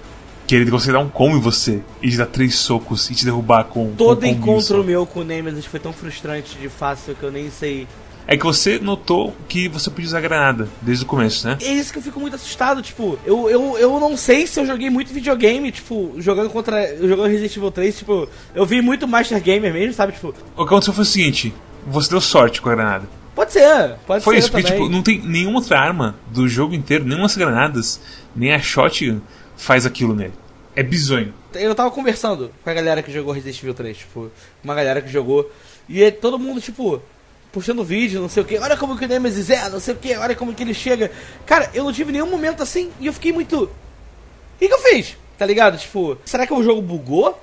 [0.53, 3.25] Que ele consegue dar um combo em você e te dar três socos e te
[3.25, 3.91] derrubar com.
[3.95, 7.31] Todo com um encontro meu com o Nemesis foi tão frustrante de fácil que eu
[7.31, 7.87] nem sei.
[8.27, 11.57] É que você notou que você podia usar granada desde o começo, né?
[11.59, 14.65] É isso que eu fico muito assustado, tipo, eu, eu, eu não sei se eu
[14.67, 16.97] joguei muito videogame, tipo, jogando contra.
[16.97, 20.13] jogando Resident Evil 3, tipo, eu vi muito Master Gamer mesmo, sabe?
[20.13, 20.35] Tipo.
[20.55, 21.51] O que aconteceu foi o seguinte:
[21.87, 23.09] você deu sorte com a granada.
[23.33, 24.51] Pode ser, pode foi ser.
[24.51, 27.99] Foi isso, porque, tipo, não tem nenhuma outra arma do jogo inteiro, nenhuma das granadas,
[28.35, 29.19] nem a shotgun
[29.57, 30.42] faz aquilo nele.
[30.75, 31.33] É bizonho.
[31.53, 34.31] Eu tava conversando com a galera que jogou Resident Evil 3, tipo,
[34.63, 35.51] uma galera que jogou.
[35.88, 37.01] E todo mundo, tipo,
[37.51, 38.57] puxando vídeo, não sei o que.
[38.57, 41.12] Olha como que o Nemesis é, não sei o que, olha como que ele chega.
[41.45, 43.63] Cara, eu não tive nenhum momento assim e eu fiquei muito.
[43.65, 43.69] O
[44.59, 45.15] que, que eu fiz?
[45.38, 45.77] Tá ligado?
[45.77, 47.39] Tipo, será que o jogo bugou?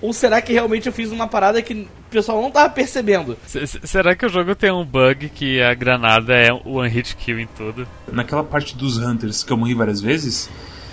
[0.00, 3.36] Ou será que realmente eu fiz uma parada que o pessoal não tava percebendo?
[3.54, 7.14] S será que o jogo tem um bug que a granada é o one hit
[7.16, 7.86] kill em tudo?
[8.10, 10.48] Naquela parte dos Hunters que eu morri várias vezes,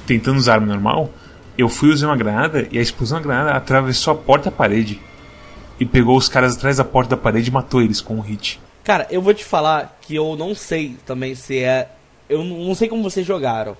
[0.05, 1.09] tentando usar arma normal,
[1.57, 4.51] eu fui usar uma granada e a explosão da granada atravessou a porta e a
[4.51, 4.99] parede.
[5.79, 8.59] E pegou os caras atrás da porta da parede e matou eles com um hit.
[8.83, 11.89] Cara, eu vou te falar que eu não sei também se é.
[12.29, 13.77] Eu não sei como vocês jogaram.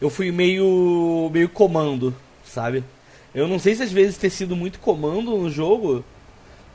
[0.00, 1.30] Eu fui meio.
[1.32, 2.14] meio comando,
[2.44, 2.84] sabe?
[3.34, 6.04] Eu não sei se às vezes ter sido muito comando no jogo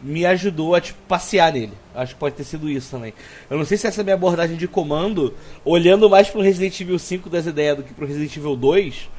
[0.01, 1.73] me ajudou a tipo, passear nele.
[1.93, 3.13] Acho que pode ter sido isso também.
[3.49, 7.29] Eu não sei se essa minha abordagem de comando, olhando mais pro Resident Evil 5
[7.29, 9.09] das ideias do que pro Resident Evil 2,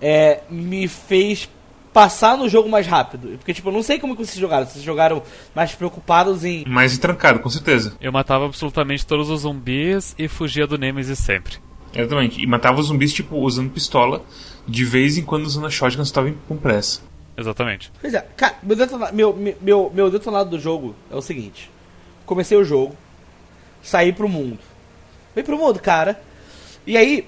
[0.00, 1.48] é, me fez
[1.92, 3.36] passar no jogo mais rápido.
[3.38, 4.66] Porque, tipo, eu não sei como que vocês jogaram.
[4.66, 5.22] Vocês jogaram
[5.54, 6.64] mais preocupados em.
[6.66, 7.96] Mais trancado, com certeza.
[8.00, 11.56] Eu matava absolutamente todos os zumbis e fugia do Nemesis sempre.
[11.94, 12.40] Exatamente.
[12.40, 14.22] E matava os zumbis, tipo, usando pistola,
[14.66, 17.00] de vez em quando usando a shotgun se tava com pressa.
[17.36, 17.92] Exatamente.
[18.00, 19.12] Pois é, cara, meu, detona...
[19.12, 21.70] meu, meu, meu detonado do jogo é o seguinte:
[22.26, 22.96] comecei o jogo,
[23.82, 24.58] saí pro mundo.
[25.34, 26.20] Fui pro mundo, cara.
[26.86, 27.26] E aí,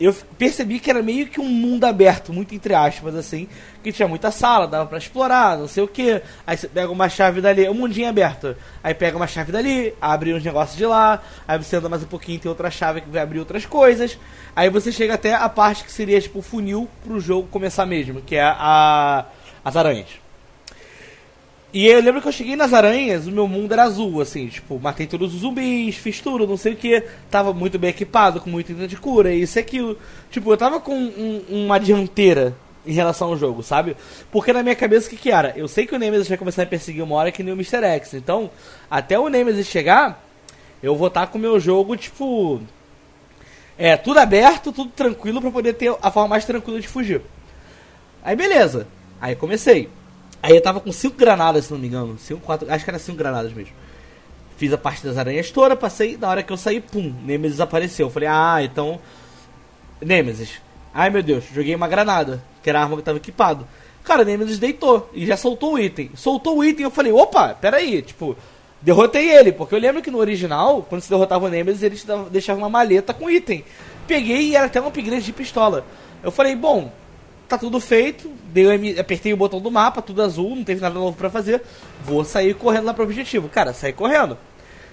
[0.00, 3.48] eu percebi que era meio que um mundo aberto, muito entre aspas, assim,
[3.82, 6.22] que tinha muita sala, dava para explorar, não sei o que.
[6.46, 8.56] Aí você pega uma chave dali, um mundinho aberto.
[8.82, 12.06] Aí pega uma chave dali, abre uns negócios de lá, aí você anda mais um
[12.06, 14.18] pouquinho, tem outra chave que vai abrir outras coisas.
[14.54, 18.20] Aí você chega até a parte que seria tipo o funil pro jogo começar mesmo,
[18.20, 19.26] que é a
[19.64, 20.27] as aranhas.
[21.72, 24.80] E eu lembro que eu cheguei nas aranhas, o meu mundo era azul, assim, tipo,
[24.80, 28.48] matei todos os zumbis, fiz tudo, não sei o que, tava muito bem equipado, com
[28.48, 29.98] muita item de cura, isso e aquilo.
[30.30, 33.94] Tipo, eu tava com um, uma dianteira em relação ao jogo, sabe?
[34.32, 35.52] Porque na minha cabeça o que, que era?
[35.58, 37.84] Eu sei que o Nemesis vai começar a perseguir uma hora que nem o Mr.
[37.84, 38.50] X, então,
[38.90, 40.24] até o Nemesis chegar,
[40.82, 42.62] eu vou estar tá com o meu jogo, tipo.
[43.76, 47.20] É, tudo aberto, tudo tranquilo para poder ter a forma mais tranquila de fugir.
[48.24, 48.88] Aí beleza.
[49.20, 49.88] Aí comecei.
[50.42, 52.18] Aí eu tava com cinco granadas, se não me engano.
[52.18, 53.72] Cinco, quatro, acho que era cinco granadas mesmo.
[54.56, 58.06] Fiz a parte das aranhas toda, passei, na hora que eu saí, pum, Nemesis apareceu.
[58.06, 59.00] Eu falei, ah, então.
[60.00, 60.60] Nemesis.
[60.94, 63.66] Ai meu Deus, joguei uma granada, que era a arma que tava equipado.
[64.02, 66.10] Cara, Nemesis deitou e já soltou o item.
[66.14, 68.36] Soltou o item, eu falei, opa, peraí, tipo,
[68.80, 71.96] derrotei ele, porque eu lembro que no original, quando se derrotava o Nemesis, ele
[72.30, 73.64] deixava uma maleta com item.
[74.06, 75.84] Peguei e era até um upgrade de pistola.
[76.22, 76.90] Eu falei, bom,
[77.48, 81.16] tá tudo feito, dei, apertei o botão do mapa, tudo azul, não teve nada novo
[81.16, 81.62] para fazer.
[82.04, 83.48] Vou sair correndo lá pro objetivo.
[83.48, 84.36] Cara, saí correndo.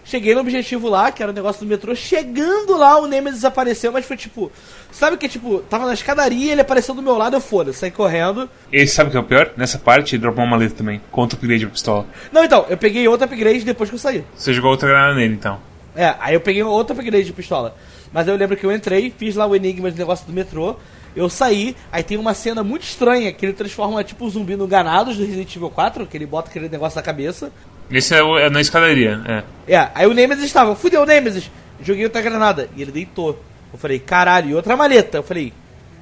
[0.06, 1.96] Cheguei no objetivo lá, que era o negócio do metrô.
[1.96, 4.52] Chegando lá, o Nemesis apareceu, mas foi tipo.
[4.92, 8.48] Sabe que tipo, tava na escadaria, ele apareceu do meu lado, eu foda, saí correndo.
[8.72, 9.52] E sabe o que é o pior?
[9.58, 12.06] Nessa parte, ele dropou uma maleta também, contra o upgrade pra pistola.
[12.32, 14.24] Não, então, eu peguei outro upgrade depois que eu saí.
[14.36, 15.60] Você jogou outra granada nele, então.
[15.96, 17.76] É, aí eu peguei outro upgrade de pistola.
[18.14, 20.78] Mas eu lembro que eu entrei, fiz lá o enigma de negócio do metrô.
[21.16, 24.68] Eu saí, aí tem uma cena muito estranha que ele transforma tipo o zumbi no
[24.68, 27.52] Ganados do Resident Evil 4, que ele bota aquele negócio na cabeça.
[27.90, 29.76] Esse é, o, é na escadaria, é.
[29.76, 31.50] É, aí o Nemesis estava, fudeu o Nemesis,
[31.82, 33.40] joguei outra granada, e ele deitou.
[33.72, 35.18] Eu falei, caralho, e outra maleta.
[35.20, 35.54] Eu falei,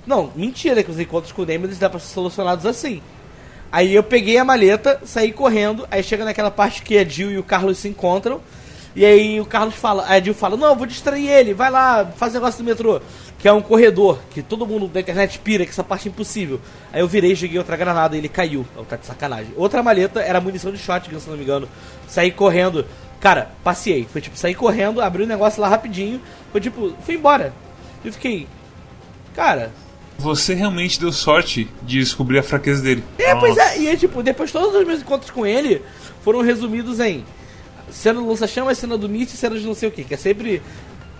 [0.06, 3.02] não, mentira que os encontros com o Nemesis dá pra ser solucionados assim.
[3.72, 7.38] Aí eu peguei a maleta, saí correndo, aí chega naquela parte que a Jill e
[7.38, 8.40] o Carlos se encontram.
[8.96, 12.34] E aí o Carlos fala, a Jill fala, não, vou distrair ele, vai lá, faz
[12.34, 13.02] negócio do metrô
[13.44, 16.62] que é um corredor, que todo mundo da internet pira, que essa parte é impossível.
[16.94, 18.66] Aí eu virei, joguei outra granada e ele caiu.
[18.74, 19.52] Eu tá de sacanagem.
[19.58, 21.68] Outra maleta era munição de shotgun, se não me engano.
[22.08, 22.86] Saí correndo.
[23.20, 24.08] Cara, passei.
[24.10, 26.22] Foi tipo, saí correndo, abri o negócio lá rapidinho.
[26.54, 27.54] Foi tipo, fui embora.
[28.06, 28.48] Eu fiquei.
[29.36, 29.74] Cara.
[30.20, 33.04] Você realmente deu sorte de descobrir a fraqueza dele.
[33.18, 33.46] É, Nossa.
[33.46, 33.78] pois é.
[33.78, 35.82] E é tipo, depois todos os meus encontros com ele
[36.24, 37.26] foram resumidos em
[37.94, 40.04] cena do lança-chamas, cena do míssil, cena de não sei o que.
[40.04, 40.62] Que é sempre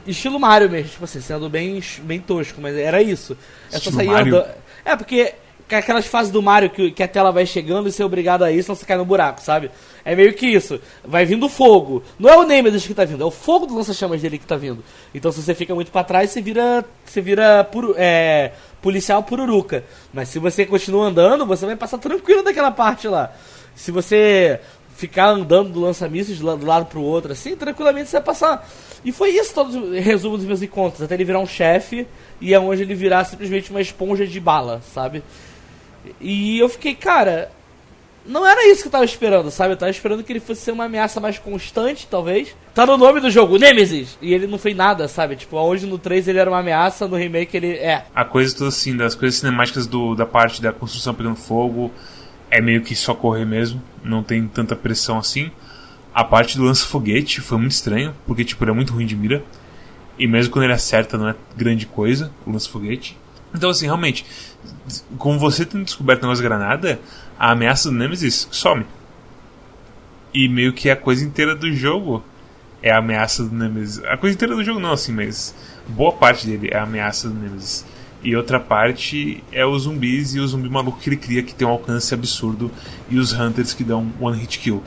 [0.06, 3.38] Estilo Mario mesmo, tipo assim, sendo bem, bem tosco, mas era isso.
[3.72, 4.46] É só sair andando.
[4.84, 5.34] É, porque
[5.72, 8.52] aquelas fases do Mario que, que a tela vai chegando e ser é obrigado a
[8.52, 9.72] isso, não você cai no buraco, sabe?
[10.04, 10.80] É meio que isso.
[11.04, 12.04] Vai vindo fogo.
[12.20, 14.58] Não é o Nemesis que tá vindo, é o fogo do lança-chamas dele que tá
[14.58, 14.84] vindo.
[15.14, 16.84] Então se você fica muito para trás, você vira.
[17.06, 19.84] Você vira puro, é, policial pururuca.
[20.14, 23.32] Mas se você continua andando, você vai passar tranquilo daquela parte lá.
[23.76, 24.60] Se você
[24.96, 28.68] ficar andando do lança-mísseis do lado pro outro, assim, tranquilamente você vai passar
[29.06, 32.08] e foi isso todo resumo dos meus encontros, até ele virar um chefe
[32.40, 35.22] e é onde ele virar simplesmente uma esponja de bala, sabe?
[36.22, 37.52] E eu fiquei, cara,
[38.26, 39.74] não era isso que eu tava esperando, sabe?
[39.74, 42.56] Eu tava esperando que ele fosse ser uma ameaça mais constante, talvez.
[42.74, 44.18] Tá no nome do jogo, Nemesis!
[44.22, 45.36] E ele não fez nada, sabe?
[45.36, 48.06] Tipo, hoje no 3 ele era uma ameaça, no remake ele é.
[48.16, 51.92] A coisa toda assim, das coisas cinemáticas do, da parte da construção pegando fogo,
[52.54, 55.50] é meio que só correr mesmo, não tem tanta pressão assim.
[56.14, 59.44] A parte do lança-foguete foi muito estranho, porque tipo, ele é muito ruim de mira.
[60.20, 63.18] E mesmo quando ele acerta, não é grande coisa o lança-foguete.
[63.56, 64.24] Então, assim, realmente,
[65.18, 67.00] com você tendo descoberto o granada,
[67.40, 68.86] a ameaça do Nemesis some.
[70.32, 72.24] E meio que a coisa inteira do jogo
[72.84, 74.04] é a ameaça do Nemesis.
[74.06, 75.56] A coisa inteira do jogo não, assim, mas
[75.88, 77.84] boa parte dele é a ameaça do Nemesis.
[78.24, 81.68] E outra parte é os zumbis e o zumbi maluco que ele cria que tem
[81.68, 82.72] um alcance absurdo
[83.10, 84.82] e os hunters que dão one hit kill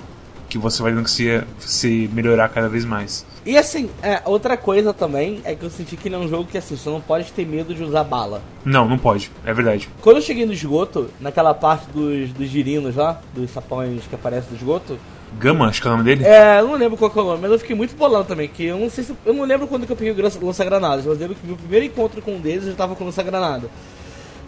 [0.49, 3.27] que você vai tendo que se, se melhorar cada vez mais.
[3.45, 6.45] E assim, é, outra coisa também é que eu senti que ele é um jogo
[6.45, 8.43] que assim, você não pode ter medo de usar bala.
[8.65, 9.89] Não, não pode, é verdade.
[10.01, 14.51] Quando eu cheguei no esgoto, naquela parte dos, dos girinos lá, dos sapões que aparecem
[14.51, 14.99] no esgoto.
[15.39, 16.25] Gama, acho que é o nome dele?
[16.25, 18.65] É, eu não lembro qual é o nome, mas eu fiquei muito bolado também, que
[18.65, 19.15] eu não sei se.
[19.25, 21.85] Eu não lembro quando que eu peguei o lança-granadas, mas eu lembro que meu primeiro
[21.87, 23.69] encontro com um deles eu tava com lança-granada.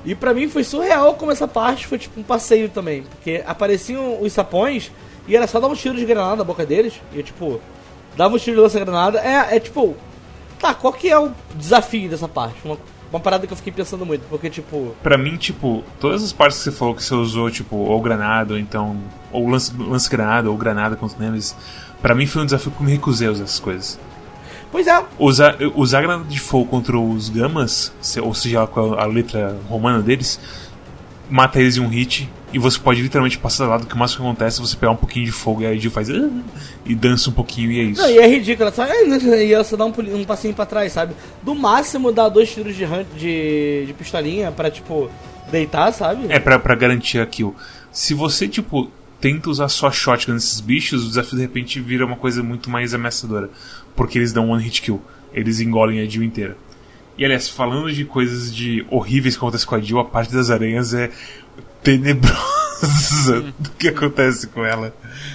[0.04, 3.02] E pra mim foi surreal como essa parte foi tipo um passeio também.
[3.02, 4.90] Porque apareciam os sapões
[5.26, 6.94] e era só dar um tiro de granada na boca deles.
[7.12, 7.60] E eu, tipo,
[8.16, 9.18] dava um tiro de lança-granada.
[9.20, 9.94] É, é tipo,
[10.58, 12.56] tá, qual que é o desafio dessa parte?
[12.64, 12.78] Uma,
[13.11, 14.94] uma parada que eu fiquei pensando muito, porque, tipo.
[15.03, 18.55] Pra mim, tipo, todas as partes que você falou que você usou, tipo, ou granada,
[18.55, 18.97] ou então.
[19.33, 21.57] Ou lance-granada, ou granada contra Nemesis.
[22.01, 23.99] Pra mim foi um desafio que eu me recusei a usar essas coisas.
[24.71, 25.05] Pois é.
[25.18, 27.92] Usar, usar granada de fogo contra os gamas,
[28.23, 30.38] ou seja, com a letra romana deles,
[31.29, 32.31] mata eles em um hit.
[32.52, 34.92] E você pode literalmente passar do lado, que o máximo que acontece é você pegar
[34.92, 36.08] um pouquinho de fogo e aí Jill faz.
[36.08, 36.30] Ah",
[36.87, 38.00] e dança um pouquinho e é isso.
[38.00, 41.14] Não, e é ridículo, só, e ela só dá um, um passinho pra trás, sabe?
[41.42, 45.11] Do máximo dá dois tiros de, de, de pistolinha pra, tipo,
[45.50, 46.26] deitar, sabe?
[46.30, 47.54] É, pra, pra garantir a kill.
[47.92, 52.16] Se você, tipo, tenta usar só shotgun nesses bichos, o desafio de repente vira uma
[52.16, 53.50] coisa muito mais ameaçadora.
[53.94, 55.02] Porque eles dão one hit kill.
[55.32, 56.56] Eles engolem a Jill inteira.
[57.16, 60.50] E aliás, falando de coisas de horríveis que acontecem com a Jill, a parte das
[60.50, 61.11] aranhas é
[61.82, 64.94] tenebrosa do que acontece com ela.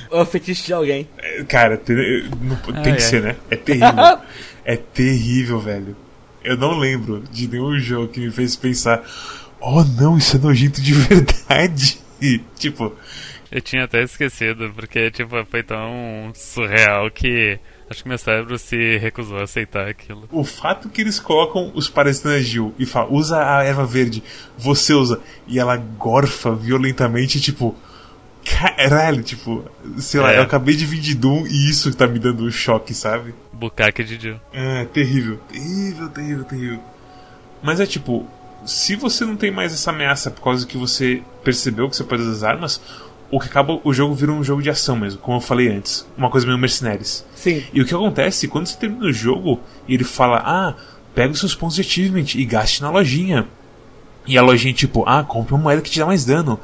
[0.09, 1.07] O fetiche de alguém.
[1.17, 3.35] É, cara, tem, não, tem que ser, né?
[3.49, 4.19] É terrível.
[4.63, 5.95] é terrível, velho.
[6.43, 9.01] Eu não lembro de nenhum jogo que me fez pensar:
[9.59, 11.99] oh não, isso é nojento de verdade.
[12.57, 12.95] tipo.
[13.51, 17.59] Eu tinha até esquecido, porque tipo, foi tão surreal que
[17.93, 20.27] Acho que meu cérebro se recusou a aceitar aquilo.
[20.31, 24.23] O fato que eles colocam os parecidos na Gil e falam, usa a erva verde,
[24.57, 27.75] você usa, e ela gorfa violentamente, tipo.
[28.43, 29.63] Caralho, tipo,
[29.99, 30.39] sei lá, é.
[30.39, 33.33] eu acabei de vir de Doom e isso tá me dando um choque, sabe?
[33.53, 34.39] Bucaque de Jill.
[34.51, 35.39] É, terrível.
[35.47, 36.79] Terrível, terrível, terrível.
[37.61, 38.27] Mas é tipo,
[38.65, 42.23] se você não tem mais essa ameaça por causa que você percebeu que você pode
[42.23, 42.81] usar as armas,
[43.33, 46.05] o que acaba o jogo vira um jogo de ação mesmo, como eu falei antes.
[46.15, 47.25] Uma coisa meio mercenários.
[47.33, 47.63] Sim.
[47.73, 50.75] E o que acontece, quando você termina o jogo, ele fala, ah,
[51.15, 53.47] pega os seus pontos de achievement e gaste na lojinha.
[54.27, 56.59] E a lojinha, tipo, ah, compra uma moeda que te dá mais dano.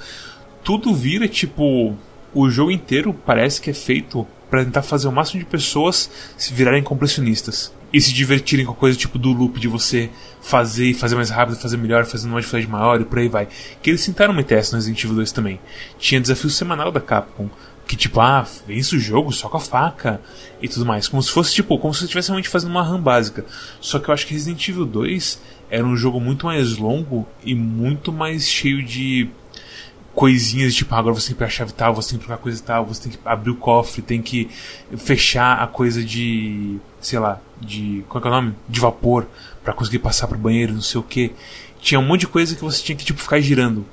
[0.63, 1.95] Tudo vira, tipo,
[2.35, 6.53] o jogo inteiro parece que é feito para tentar fazer o máximo de pessoas se
[6.53, 10.11] virarem completionistas e se divertirem com a coisa tipo do loop de você
[10.49, 13.47] fazer e fazer mais rápido, fazer melhor, fazendo uma dificuldade maior e por aí vai.
[13.83, 15.59] Que eles tentaram meter essa no Resident Evil 2 também.
[15.99, 17.47] Tinha desafio semanal da Capcom.
[17.87, 20.19] Que tipo, ah, vence o jogo só com a faca
[20.59, 21.07] e tudo mais.
[21.07, 23.45] Como se fosse tipo, como se você estivesse realmente fazendo uma run básica.
[23.79, 27.53] Só que eu acho que Resident Evil 2 era um jogo muito mais longo e
[27.53, 29.29] muito mais cheio de
[30.15, 32.61] coisinhas, tipo, agora você tem que pegar a chave tal, você tem que trocar coisa
[32.61, 34.49] tal, você tem que abrir o cofre, tem que
[34.97, 38.55] fechar a coisa de, sei lá, de, qual é, o nome?
[38.67, 39.27] De vapor,
[39.63, 41.33] para conseguir passar pro banheiro, não sei o que.
[41.79, 43.85] Tinha um monte de coisa que você tinha que, tipo, ficar girando.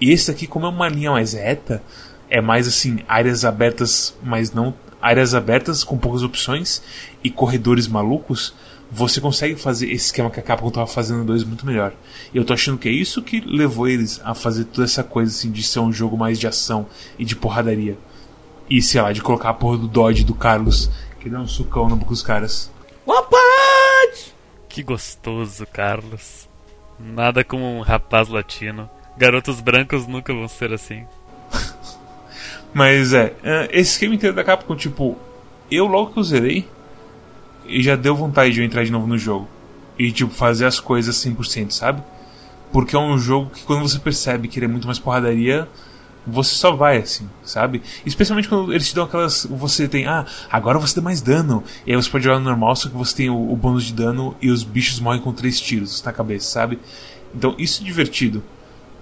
[0.00, 1.82] E esse aqui, como é uma linha mais reta,
[2.28, 6.82] é mais assim, áreas abertas, mas não, áreas abertas com poucas opções
[7.22, 8.54] e corredores malucos,
[8.90, 11.92] você consegue fazer esse esquema que a Capcom estava fazendo dois muito melhor.
[12.34, 15.30] E eu tô achando que é isso que levou eles a fazer toda essa coisa
[15.30, 16.86] assim de ser um jogo mais de ação
[17.18, 17.96] e de porradaria.
[18.68, 21.88] E sei lá, de colocar a porra do Dodge do Carlos, que dá um sucão
[21.88, 22.70] na boca dos caras.
[23.06, 24.34] Rapaz!
[24.68, 26.48] Que gostoso, Carlos.
[26.98, 28.88] Nada como um rapaz latino.
[29.16, 31.04] Garotos brancos nunca vão ser assim.
[32.72, 35.16] Mas é, é, esse esquema inteiro da Capcom, tipo,
[35.70, 36.68] eu logo que eu zerei,
[37.66, 39.48] e já deu vontade de eu entrar de novo no jogo.
[39.98, 42.02] E, tipo, fazer as coisas 100%, sabe?
[42.72, 45.68] Porque é um jogo que quando você percebe que ele é muito mais porradaria,
[46.30, 47.82] você só vai assim, sabe?
[48.04, 49.46] Especialmente quando eles te dão aquelas.
[49.50, 51.62] Você tem, ah, agora você dá mais dano.
[51.86, 53.92] E aí você pode jogar no normal, só que você tem o, o bônus de
[53.92, 56.78] dano e os bichos morrem com três tiros na cabeça, sabe?
[57.34, 58.42] Então isso é divertido.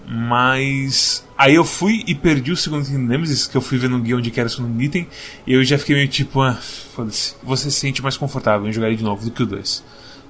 [0.06, 1.26] Mas.
[1.36, 4.02] Aí eu fui e perdi o segundo item do Nemesis, que eu fui vendo no
[4.02, 5.06] guia onde era o segundo item,
[5.46, 7.34] e eu já fiquei meio tipo, ah, foda-se.
[7.42, 9.84] Você se sente mais confortável em jogar ele de novo do que o 2.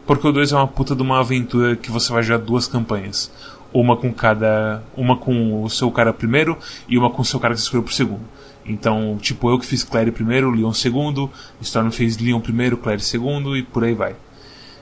[0.07, 3.31] Porque o 2 é uma puta de uma aventura que você vai jogar duas campanhas.
[3.73, 4.83] Uma com cada.
[4.97, 6.57] Uma com o seu cara primeiro
[6.89, 8.25] e uma com o seu cara que você escolheu pro segundo.
[8.65, 13.57] Então, tipo, eu que fiz Claire primeiro, Leon segundo, Storm fez Leon primeiro, Claire segundo
[13.57, 14.15] e por aí vai.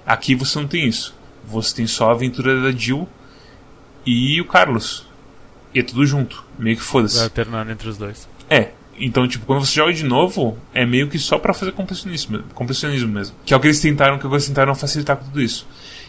[0.04, 1.14] Aqui você não tem isso.
[1.46, 3.08] Você tem só a aventura da Jill
[4.04, 5.06] e o Carlos.
[5.72, 7.16] E é tudo junto, meio que foda-se.
[7.16, 8.28] Vai alternando entre os dois.
[8.50, 8.70] É.
[8.98, 13.08] Então, tipo, quando você joga de novo, é meio que só para fazer compressionismo, compressionismo
[13.08, 13.36] mesmo.
[13.44, 15.66] Que é o que eles tentaram, que eles tentaram facilitar com tudo isso.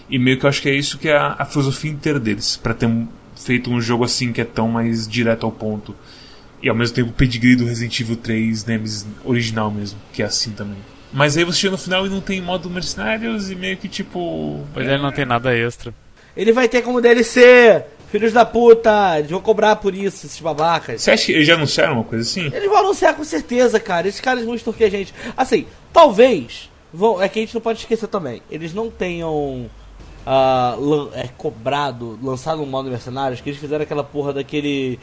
[0.10, 2.56] E meio que eu acho que é isso que é a, a filosofia inteira deles,
[2.56, 5.96] para ter um, feito um jogo assim que é tão mais direto ao ponto.
[6.62, 10.26] E ao mesmo tempo o pedigree do Resident Evil 3 Nemesis original mesmo, que é
[10.26, 10.78] assim também.
[11.14, 14.66] Mas aí você chega no final e não tem modo mercenários e meio que tipo.
[14.74, 15.94] Pois é, não tem nada extra.
[16.36, 17.84] Ele vai ter como DLC.
[18.12, 21.02] Filhos da puta, eles vão cobrar por isso, esses babacas.
[21.02, 22.46] Você acha que eles já anunciaram uma coisa assim?
[22.46, 24.08] Eles vão anunciar com certeza, cara.
[24.08, 25.14] Esses caras vão extorquir a gente.
[25.36, 26.70] Assim, talvez.
[26.94, 28.42] Vão, é que a gente não pode esquecer também.
[28.50, 29.70] Eles não tenham
[30.28, 35.00] uh, é, cobrado, lançado no modo Mercenários, que eles fizeram aquela porra daquele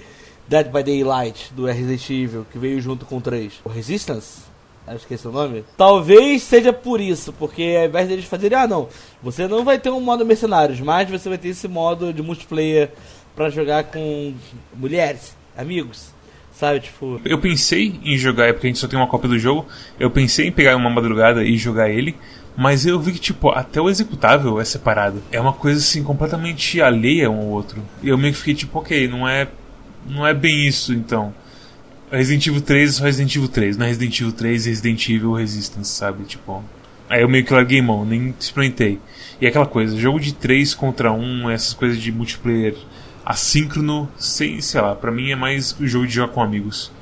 [0.47, 3.61] Dead by Daylight do Resident Evil, que veio junto com o 3.
[3.65, 4.43] O Resistance?
[4.87, 5.65] Acho que esse é o nome.
[5.79, 8.89] Talvez seja por isso, porque ao invés deles fazerem, ah não,
[9.23, 12.91] você não vai ter um modo mercenários, mas você vai ter esse modo de multiplayer
[13.35, 14.35] para jogar com
[14.77, 16.13] mulheres, amigos.
[16.53, 17.21] Sabe, tipo.
[17.25, 19.67] Eu pensei em jogar, porque a gente só tem uma cópia do jogo.
[19.99, 22.15] Eu pensei em pegar uma madrugada e jogar ele.
[22.57, 25.23] Mas eu vi que, tipo, até o executável é separado.
[25.33, 27.83] É uma coisa, assim, completamente alheia um ao outro.
[28.03, 29.49] E eu meio que fiquei, tipo, ok, não é.
[30.07, 31.35] Não é bem isso, então.
[32.11, 35.09] Resident Evil 3 é só Resident Evil 3, não é Resident Evil 3 e Resident
[35.09, 36.25] Evil Resistance, sabe?
[36.25, 36.63] Tipo.
[37.09, 38.99] Aí eu meio que larguei mão, nem experimentei.
[39.41, 42.77] E é aquela coisa, jogo de 3 contra 1, essas coisas de multiplayer
[43.25, 46.93] assíncrono, sem, sei lá, para mim é mais o jogo de jogar com amigos.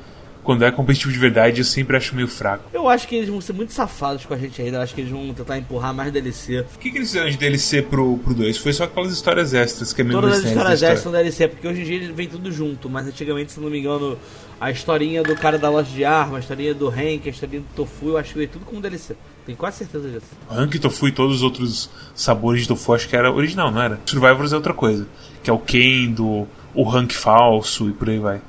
[0.43, 2.65] Quando é competitivo de verdade, eu sempre acho meio fraco.
[2.73, 4.79] Eu acho que eles vão ser muito safados com a gente ainda.
[4.79, 6.61] Eu acho que eles vão tentar empurrar mais DLC.
[6.75, 8.59] O que, que eles fizeram de DLC pro, pro 2?
[8.59, 11.69] Foi só aquelas histórias extras que é mesmo Todas as histórias extras são DLC, porque
[11.69, 12.91] hoje em dia vem tudo junto.
[12.91, 14.19] Mas antigamente, se não me engano,
[14.61, 17.75] a historinha do cara da loja de armas, a historinha do Hank, a historinha do
[17.77, 19.15] Tofu, eu acho que veio tudo como DLC.
[19.47, 20.27] Tenho quase certeza disso.
[20.51, 24.01] Hank, Tofu e todos os outros sabores de Tofu, acho que era original, não era?
[24.07, 25.07] Survivors é outra coisa
[25.43, 28.41] que é o Kendo, o rank falso e por aí vai.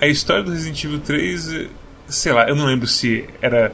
[0.00, 1.68] A história do Resident Evil 3,
[2.08, 3.70] sei lá, eu não lembro se era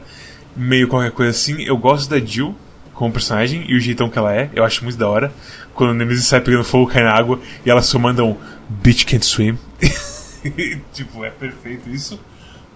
[0.57, 1.63] meio qualquer coisa assim.
[1.63, 2.53] Eu gosto da Jill
[2.93, 5.31] como personagem e o jeitão que ela é, eu acho muito da hora.
[5.73, 8.35] Quando o Nemesis sai pegando fogo, cai na água e ela só manda um
[8.67, 9.57] Bitch can't swim.
[10.91, 12.19] tipo, é perfeito isso.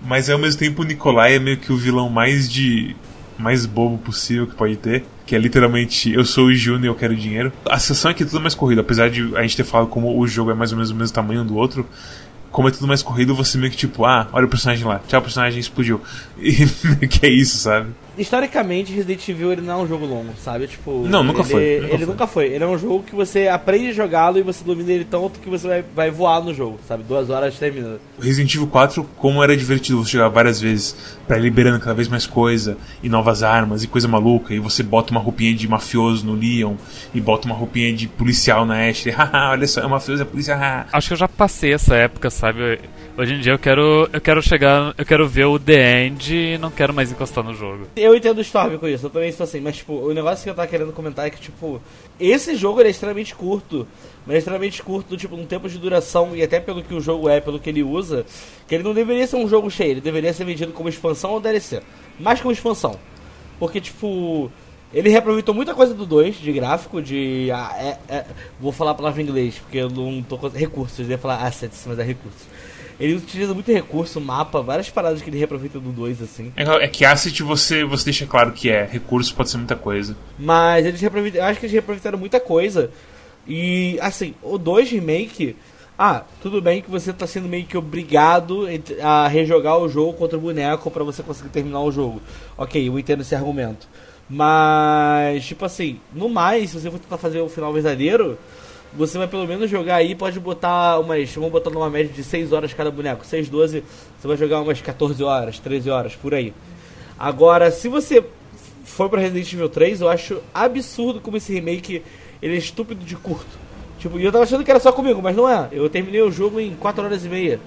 [0.02, 2.95] Mas ao mesmo tempo o Nikolai é meio que o vilão mais de
[3.38, 5.04] mais bobo possível que pode ter.
[5.26, 7.52] Que é literalmente eu sou o Júnior e eu quero dinheiro.
[7.70, 10.26] A sessão aqui é tudo mais corrida, apesar de a gente ter falado como o
[10.26, 11.86] jogo é mais ou menos o mesmo tamanho do outro
[12.52, 15.20] como é tudo mais corrido, você meio que tipo, ah, olha o personagem lá, tchau,
[15.20, 16.02] o personagem explodiu.
[16.38, 17.89] E que é isso, sabe?
[18.18, 20.68] Historicamente, Resident Evil ele não é um jogo longo, sabe?
[20.68, 21.62] Tipo, não, nunca ele, foi.
[21.62, 22.05] Nunca ele foi.
[22.05, 22.45] nunca foi.
[22.47, 25.49] Ele é um jogo que você aprende a jogá-lo e você domina ele tanto que
[25.49, 27.03] você vai, vai voar no jogo, sabe?
[27.03, 27.99] Duas horas termina.
[28.20, 30.95] Resident Evil 4, como era divertido você jogar várias vezes,
[31.28, 34.84] para ir liberando cada vez mais coisa, e novas armas, e coisa maluca, e você
[34.84, 36.76] bota uma roupinha de mafioso no Leon,
[37.14, 40.55] e bota uma roupinha de policial na Ashley, haha, olha só, é mafioso, é polícia,
[40.55, 40.88] haha.
[40.91, 42.80] Acho que eu já passei essa época, sabe?
[43.18, 46.57] Hoje em dia eu quero, eu quero chegar, eu quero ver o The End e
[46.57, 47.88] não quero mais encostar no jogo.
[48.02, 50.49] Eu entendo o Storm com isso, eu também estou assim, mas tipo, o negócio que
[50.49, 51.80] eu tava querendo comentar é que, tipo,
[52.20, 53.88] esse jogo é extremamente curto,
[54.26, 57.30] mas é extremamente curto, tipo, um tempo de duração e até pelo que o jogo
[57.30, 58.26] é, pelo que ele usa,
[58.68, 61.39] que ele não deveria ser um jogo cheio, ele deveria ser vendido como expansão ou
[61.39, 61.84] DLC.
[62.20, 62.97] Mais como expansão.
[63.60, 64.52] Porque, tipo,
[64.91, 67.49] ele reaproveitou muita coisa do 2, de gráfico, de.
[67.52, 68.26] Ah, é, é,
[68.60, 71.84] vou falar a palavra em inglês, porque eu não tô recursos, eu ia falar assets,
[71.86, 72.47] mas é recursos.
[73.02, 76.54] Ele utiliza muito recurso, mapa, várias paradas que ele reaproveita do 2, assim.
[76.56, 80.16] É, é, que asset você, você deixa claro que é, recurso pode ser muita coisa.
[80.38, 82.91] Mas eles reaproveitaram, eu acho que eles reaproveitaram muita coisa.
[83.47, 85.56] E, assim, o 2 Remake.
[85.97, 88.66] Ah, tudo bem que você tá sendo meio que obrigado
[89.04, 92.22] a rejogar o jogo contra o boneco para você conseguir terminar o jogo.
[92.58, 93.88] Ok, eu entendo esse argumento.
[94.30, 98.38] Mas, tipo assim, no mais, se você for tentar fazer o final verdadeiro,
[98.94, 101.34] você vai pelo menos jogar aí, pode botar umas.
[101.34, 103.26] Vamos botar numa média de 6 horas cada boneco.
[103.26, 103.84] 6, 12,
[104.20, 106.54] você vai jogar umas 14 horas, 13 horas, por aí.
[107.18, 108.24] Agora, se você
[108.84, 112.04] for pra Resident Evil 3, eu acho absurdo como esse remake
[112.42, 113.60] ele é estúpido de curto.
[114.00, 115.70] Tipo, eu tava achando que era só comigo, mas não é.
[115.72, 117.60] Eu terminei o jogo em 4 horas e meia.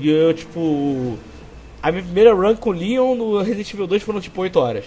[0.00, 1.16] E eu, tipo.
[1.82, 4.84] A minha primeira run com o Leon no Resident Evil 2 foram tipo 8 horas.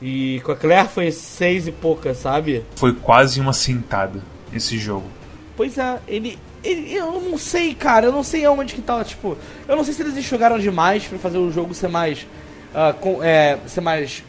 [0.00, 2.62] E com a Claire foi 6 e pouca, sabe?
[2.76, 4.22] Foi quase uma sentada
[4.52, 5.06] esse jogo.
[5.56, 8.06] Pois é, ele, ele, Eu não sei, cara.
[8.06, 9.02] Eu não sei aonde que tá.
[9.04, 9.36] Tipo,
[9.68, 12.26] eu não sei se eles enxugaram demais para fazer o jogo ser mais.
[12.72, 14.22] Uh, com, é, ser mais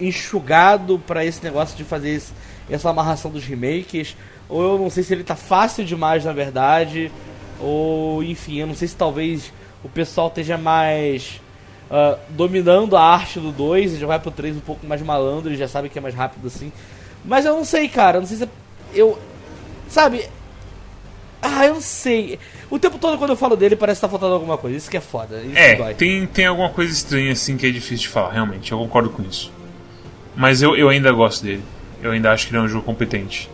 [0.00, 2.32] enxugado para esse negócio de fazer esse,
[2.68, 4.16] essa amarração dos remakes.
[4.48, 7.10] Ou eu não sei se ele tá fácil demais, na verdade.
[7.60, 9.52] Ou, enfim, eu não sei se talvez
[9.82, 11.40] o pessoal esteja mais.
[11.90, 15.50] Uh, dominando a arte do 2 e já vai pro 3 um pouco mais malandro
[15.50, 16.70] e já sabe que é mais rápido assim.
[17.24, 18.18] Mas eu não sei, cara.
[18.18, 18.44] Eu não sei se.
[18.44, 18.48] É,
[18.92, 19.18] eu,
[19.88, 20.28] Sabe?
[21.40, 22.38] Ah, eu não sei.
[22.70, 24.76] O tempo todo quando eu falo dele parece que tá faltando alguma coisa.
[24.76, 25.42] Isso que é foda.
[25.54, 28.72] é, tem, tem alguma coisa estranha assim que é difícil de falar, realmente.
[28.72, 29.52] Eu concordo com isso.
[30.36, 31.62] Mas eu, eu ainda gosto dele.
[32.02, 33.48] Eu ainda acho que ele é um jogo competente.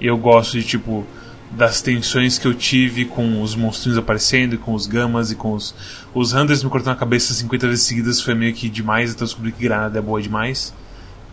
[0.00, 1.06] E eu gosto de, tipo,
[1.50, 5.52] das tensões que eu tive com os monstrinhos aparecendo, e com os gamas e com
[5.52, 5.74] os.
[6.12, 9.28] Os Hunters me cortando a cabeça 50 vezes seguidas foi meio que demais, então eu
[9.28, 10.74] descobri que granada é boa demais.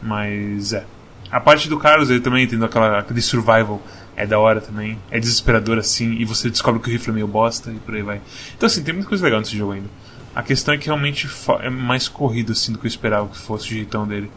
[0.02, 0.86] Mas é.
[1.32, 3.82] A parte do Carlos, ele também tendo aquela, aquele survival
[4.16, 4.98] é da hora também.
[5.12, 8.02] É desesperador assim, e você descobre que o rifle é meio bosta e por aí
[8.02, 8.22] vai.
[8.56, 9.90] Então assim, tem muita coisa legal nesse jogo ainda.
[10.36, 11.30] A questão é que realmente
[11.62, 14.32] é mais corrido assim do que eu esperava que fosse o jeitão dele.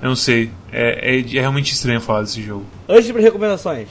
[0.00, 0.50] Eu não sei.
[0.72, 2.64] É, é, é realmente estranho falar desse jogo.
[2.88, 3.88] Antes de recomendações,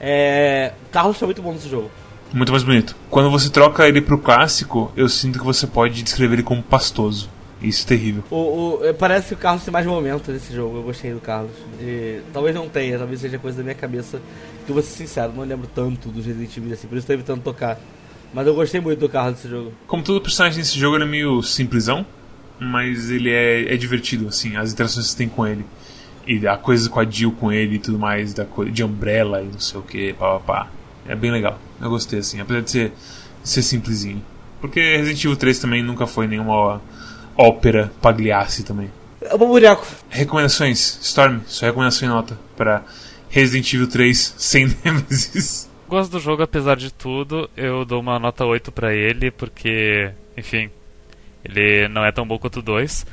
[0.00, 0.72] é...
[0.90, 1.90] Carlos tá muito bom nesse jogo.
[2.32, 2.96] Muito mais bonito.
[3.08, 7.30] Quando você troca ele pro clássico, eu sinto que você pode descrever ele como pastoso.
[7.60, 8.22] Isso é terrível.
[8.30, 10.76] O, o, é, parece que o Carlos tem mais momentos nesse jogo.
[10.76, 11.52] Eu gostei do Carlos.
[11.80, 14.20] E, talvez não tenha, talvez seja coisa da minha cabeça.
[14.64, 17.12] Que eu vou ser sincero, não lembro tanto dos Resident Evil assim, por isso tô
[17.12, 17.78] evitando tocar.
[18.34, 19.72] Mas eu gostei muito do Carlos nesse jogo.
[19.86, 22.04] Como todo personagem nesse jogo, ele é meio simplesão,
[22.58, 25.64] mas ele é, é divertido, assim, as interações que você tem com ele.
[26.26, 29.42] E a coisa com a Jill com ele e tudo mais, da coisa de Umbrella
[29.42, 30.70] e não sei o que, pá, pá, pá.
[31.08, 31.58] É bem legal.
[31.80, 32.92] Eu gostei, assim, apesar de ser,
[33.44, 34.22] ser simplesinho.
[34.60, 36.80] Porque Resident Evil 3 também nunca foi nenhuma
[37.36, 38.90] ópera pagliasse também.
[39.30, 39.86] Vamos, buraco.
[40.08, 40.98] Recomendações.
[41.02, 42.84] Storm, sua recomendação em nota para
[43.28, 45.68] Resident Evil 3 sem Nemesis.
[45.88, 47.48] Gosto do jogo apesar de tudo.
[47.56, 50.70] Eu dou uma nota 8 para ele porque, enfim,
[51.44, 53.06] ele não é tão bom quanto o 2.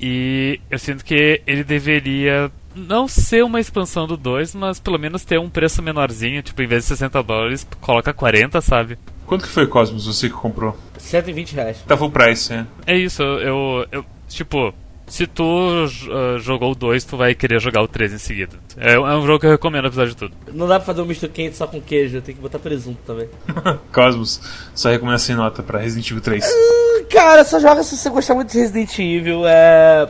[0.00, 5.24] E eu sinto que ele deveria não ser uma expansão do 2, mas pelo menos
[5.24, 8.98] ter um preço menorzinho, tipo, em vez de 60 dólares, coloca 40, sabe?
[9.26, 10.76] Quanto que foi, Cosmos, você que comprou?
[11.08, 11.78] 120 reais.
[11.86, 12.66] Tá full price, é.
[12.86, 14.74] É isso, eu, eu tipo,
[15.08, 18.56] se tu uh, jogou o 2, tu vai querer jogar o 3 em seguida.
[18.76, 20.34] É, é, um jogo que eu recomendo, apesar de tudo.
[20.52, 23.28] Não dá pra fazer um misto quente só com queijo, tem que botar presunto também.
[23.92, 24.40] Cosmos,
[24.74, 26.44] só recomenda sem nota pra Resident Evil 3.
[26.44, 29.42] Uh, cara, só joga se você gostar muito de Resident Evil.
[29.46, 30.08] É.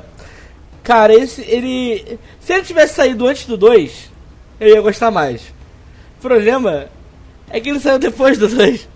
[0.83, 2.19] Cara, esse, ele.
[2.41, 4.11] Se ele tivesse saído antes do 2,
[4.59, 5.43] eu ia gostar mais.
[6.19, 6.87] O problema
[7.51, 8.89] é que ele saiu depois do 2.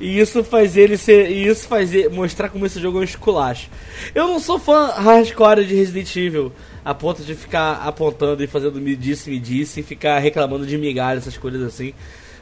[0.00, 1.30] E isso faz ele ser.
[1.30, 3.68] E isso faz ele, mostrar como esse jogo é um esculacho.
[4.14, 6.52] Eu não sou fã hardcore de Resident Evil,
[6.84, 10.78] a ponto de ficar apontando e fazendo me disse, me disse, e ficar reclamando de
[10.78, 11.92] migalha, essas coisas assim.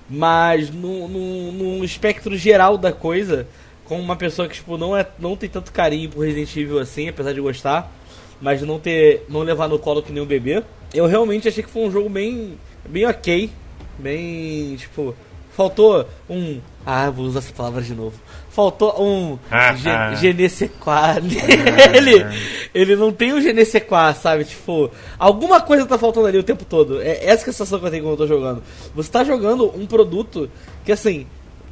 [0.08, 3.46] Mas no espectro geral da coisa,
[3.84, 7.08] como uma pessoa que tipo, não, é, não tem tanto carinho por Resident Evil assim,
[7.08, 7.92] apesar de gostar,
[8.40, 9.24] mas não ter.
[9.28, 10.62] não levar no colo que nem um bebê,
[10.94, 12.56] eu realmente achei que foi um jogo bem.
[12.88, 13.50] bem ok.
[13.98, 14.76] Bem.
[14.76, 15.14] tipo
[15.58, 16.60] Faltou um.
[16.90, 18.14] Ah, vou usar essa palavra de novo.
[18.48, 21.20] Faltou um ah, ah.
[21.20, 22.24] nele.
[22.74, 24.46] ele não tem um genesequá, sabe?
[24.46, 27.02] Tipo, alguma coisa tá faltando ali o tempo todo.
[27.02, 28.62] É essa que é a sensação que eu tenho quando eu tô jogando.
[28.94, 30.50] Você tá jogando um produto
[30.82, 31.26] que assim,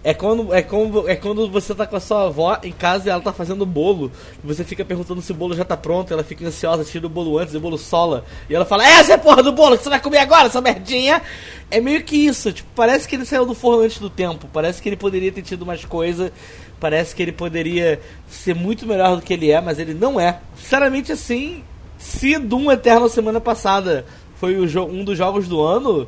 [0.06, 3.10] é quando, é, como, é quando você tá com a sua avó em casa e
[3.10, 4.12] ela tá fazendo bolo.
[4.44, 6.12] Você fica perguntando se o bolo já tá pronto.
[6.12, 8.24] Ela fica ansiosa, tira o bolo antes, o bolo sola.
[8.48, 10.60] E ela fala: Essa é a porra do bolo que você vai comer agora, essa
[10.60, 11.20] merdinha.
[11.68, 12.52] É meio que isso.
[12.52, 14.48] Tipo, parece que ele saiu do forno antes do tempo.
[14.52, 16.32] Parece que ele poderia ter tido mais coisa.
[16.78, 20.38] Parece que ele poderia ser muito melhor do que ele é, mas ele não é.
[20.54, 21.64] Sinceramente, assim,
[21.98, 26.06] se Doom Eterno semana passada foi um dos jogos do ano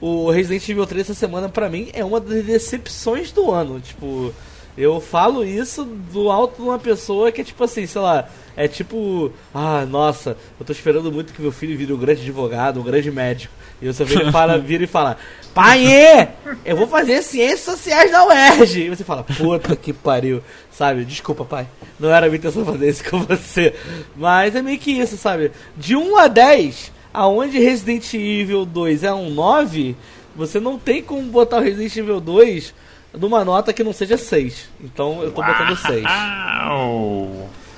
[0.00, 3.80] o Resident Evil 3 essa semana, para mim, é uma das decepções do ano.
[3.80, 4.32] Tipo,
[4.76, 8.66] eu falo isso do alto de uma pessoa que é tipo assim, sei lá, é
[8.66, 12.84] tipo, ah, nossa, eu tô esperando muito que meu filho vire um grande advogado, um
[12.84, 13.52] grande médico.
[13.80, 15.16] E você vira, fala, vira e fala,
[15.54, 16.28] pai,
[16.64, 18.86] eu vou fazer ciências sociais da UERJ.
[18.86, 21.04] E você fala, puta que pariu, sabe?
[21.04, 21.66] Desculpa, pai,
[21.98, 23.74] não era a minha intenção fazer isso com você.
[24.16, 25.52] Mas é meio que isso, sabe?
[25.76, 29.96] De 1 a 10, aonde Resident Evil 2 é um 9,
[30.34, 32.74] você não tem como botar o Resident Evil 2
[33.18, 34.70] numa nota que não seja 6.
[34.80, 36.04] Então eu tô botando 6.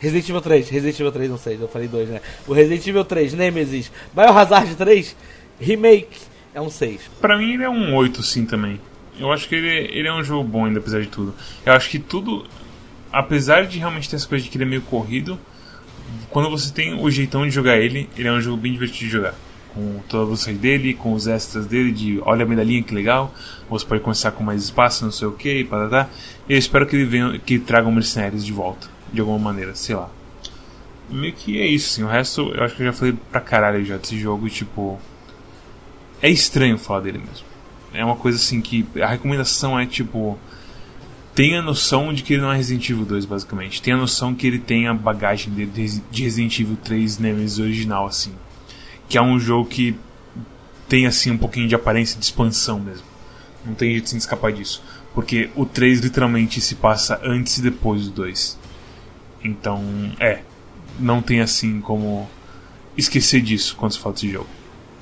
[0.01, 2.21] Resident Evil 3, Resident Evil 3 não 6, eu falei 2, né?
[2.47, 5.17] O Resident Evil 3, Nemesis, Biohazard 3,
[5.61, 6.21] Remake,
[6.53, 7.03] é um 6.
[7.21, 8.81] Pra mim ele é um 8 sim também.
[9.19, 11.35] Eu acho que ele, ele é um jogo bom ainda, apesar de tudo.
[11.65, 12.45] Eu acho que tudo,
[13.13, 15.39] apesar de realmente ter essa coisa de que ele é meio corrido,
[16.33, 19.11] quando você tem o jeitão de jogar ele, ele é um jogo bem divertido de
[19.11, 19.35] jogar.
[19.75, 23.33] Com toda a velocidade dele, com os extras dele, de olha a medalhinha que legal,
[23.69, 26.09] você pode começar com mais espaço, não sei o que, patatá.
[26.49, 29.75] E eu espero que ele venha, que traga o Mercenários de volta, de alguma maneira,
[29.75, 30.11] sei lá.
[31.09, 32.03] Meio que é isso, assim.
[32.03, 34.99] O resto, eu acho que eu já falei pra caralho já desse jogo, tipo.
[36.21, 37.47] É estranho falar dele mesmo.
[37.93, 38.87] É uma coisa assim que.
[39.01, 40.39] A recomendação é tipo
[41.35, 43.81] tenha noção de que ele não é Resident Evil 2, basicamente.
[43.81, 48.33] Tenha noção que ele tem a bagagem dele de Resident Evil 3 Nemesis original, assim.
[49.09, 49.97] Que é um jogo que
[50.89, 53.07] tem, assim, um pouquinho de aparência de expansão mesmo.
[53.65, 54.83] Não tem jeito de se escapar disso.
[55.15, 58.59] Porque o 3 literalmente se passa antes e depois do 2.
[59.45, 59.83] Então,
[60.21, 60.41] é.
[61.01, 62.29] Não tem, assim, como
[62.97, 64.49] esquecer disso quando se fala desse jogo.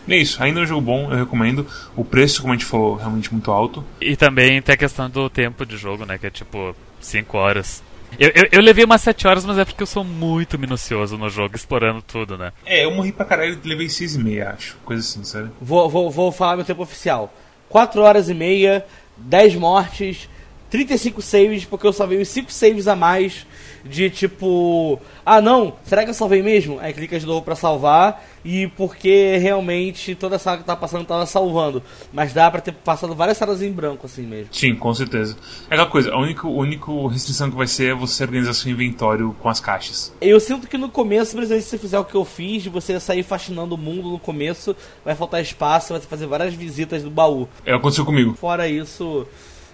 [0.08, 1.66] É isso, ainda é um jogo bom, eu recomendo.
[1.96, 3.84] O preço, como a gente falou, é realmente muito alto.
[4.00, 6.18] E também tem a questão do tempo de jogo, né?
[6.18, 7.82] Que é tipo 5 horas.
[8.18, 11.30] Eu, eu, eu, levei umas 7 horas, mas é porque eu sou muito minucioso no
[11.30, 12.52] jogo, explorando tudo, né?
[12.66, 14.76] É, eu morri pra caralho e levei 6 e meia, acho.
[14.84, 15.50] Coisa assim, sabe?
[15.60, 17.32] Vou, vou, vou falar meu tempo oficial.
[17.68, 18.84] 4 horas e meia,
[19.16, 20.28] 10 mortes,
[20.70, 23.46] 35 saves, porque eu só veio 5 saves a mais
[23.84, 26.78] de tipo, ah não, será que eu salvei mesmo?
[26.80, 31.04] Aí clica de novo pra salvar e porque realmente toda a sala que tá passando
[31.04, 31.82] tava salvando.
[32.12, 34.48] Mas dá pra ter passado várias salas em branco assim mesmo.
[34.52, 35.36] Sim, com certeza.
[35.68, 38.70] É aquela coisa, a única, a única restrição que vai ser é você organizar seu
[38.70, 40.12] inventório com as caixas.
[40.20, 42.98] Eu sinto que no começo, principalmente se você fizer o que eu fiz, de você
[42.98, 44.74] sair faxinando o mundo no começo,
[45.04, 47.48] vai faltar espaço, vai fazer várias visitas do baú.
[47.64, 48.34] É, aconteceu comigo.
[48.34, 49.26] Fora isso,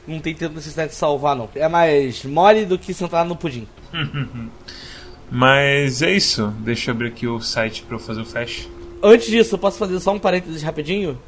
[0.07, 1.49] não tem tanta necessidade de salvar, não.
[1.55, 3.67] É mais mole do que sentar no pudim.
[5.31, 6.53] Mas é isso.
[6.61, 8.69] Deixa eu abrir aqui o site pra eu fazer o flash.
[9.03, 11.19] Antes disso, eu posso fazer só um parênteses rapidinho?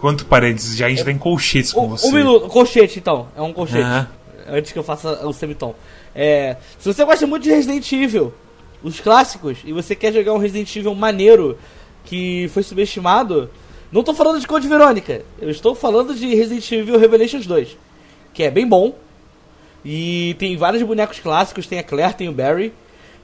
[0.00, 0.76] Quanto parênteses?
[0.76, 2.06] Já a gente tá em colchetes com Um, você.
[2.06, 4.08] um minuto, colchete então, é um colchete.
[4.46, 5.74] Antes que eu faça o semitom.
[6.14, 8.32] É, se você gosta muito de Resident Evil,
[8.82, 11.58] os clássicos, e você quer jogar um Resident Evil maneiro
[12.04, 13.50] que foi subestimado,
[13.92, 17.76] não tô falando de Code Verônica, eu estou falando de Resident Evil Revelations 2,
[18.38, 18.94] que é bem bom.
[19.84, 22.72] E tem vários bonecos clássicos, tem a Claire, tem o Barry.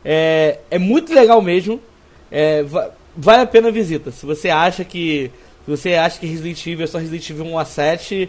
[0.05, 1.81] É, é muito legal mesmo.
[2.33, 4.11] É, va- vale a pena a visita.
[4.11, 5.31] Se você acha que.
[5.65, 8.29] Se você acha que Resident Evil é só Resident Evil 1 a 7,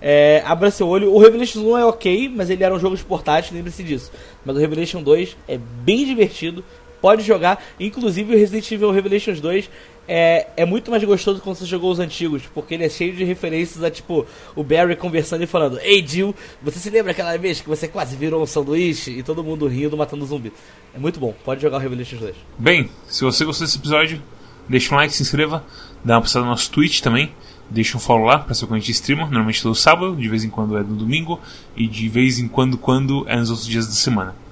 [0.00, 1.10] é, abra seu olho.
[1.10, 4.12] O Revelation 1 é ok, mas ele era um jogo de portátil, lembre-se disso.
[4.44, 6.62] Mas o Revelation 2 é bem divertido,
[7.00, 7.64] pode jogar.
[7.80, 9.70] Inclusive o Resident Evil Revelations 2
[10.08, 13.24] é, é muito mais gostoso quando você jogou os antigos, porque ele é cheio de
[13.24, 17.60] referências a tipo o Barry conversando e falando: Ei Jill, você se lembra aquela vez
[17.60, 19.10] que você quase virou um sanduíche?
[19.10, 20.52] E todo mundo rindo, matando zumbi.
[20.94, 22.36] É muito bom, pode jogar o Revelations 2.
[22.58, 24.22] Bem, se você gostou desse episódio,
[24.68, 25.64] deixa um like, se inscreva,
[26.04, 27.32] dá uma passada no nosso Twitch também,
[27.68, 30.44] deixa um follow lá pra saber quando a gente streama, normalmente todo sábado, de vez
[30.44, 31.40] em quando é no domingo,
[31.76, 34.45] e de vez em quando quando é nos outros dias da semana.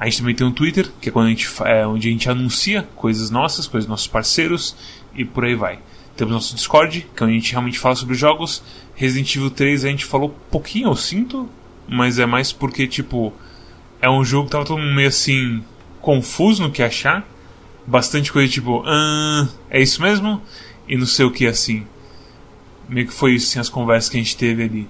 [0.00, 2.30] A gente também tem um Twitter, que é, quando a gente, é onde a gente
[2.30, 4.74] anuncia coisas nossas, coisas dos nossos parceiros,
[5.14, 5.78] e por aí vai.
[6.16, 8.62] Temos nosso Discord, que é onde a gente realmente fala sobre jogos.
[8.94, 11.46] Resident Evil 3 a gente falou pouquinho, eu sinto,
[11.86, 13.30] mas é mais porque, tipo,
[14.00, 15.62] é um jogo que tava todo mundo meio assim,
[16.00, 17.28] confuso no que achar.
[17.86, 20.40] Bastante coisa tipo, ah, é isso mesmo?
[20.88, 21.86] E não sei o que assim.
[22.88, 24.88] Meio que foi isso, assim, as conversas que a gente teve ali.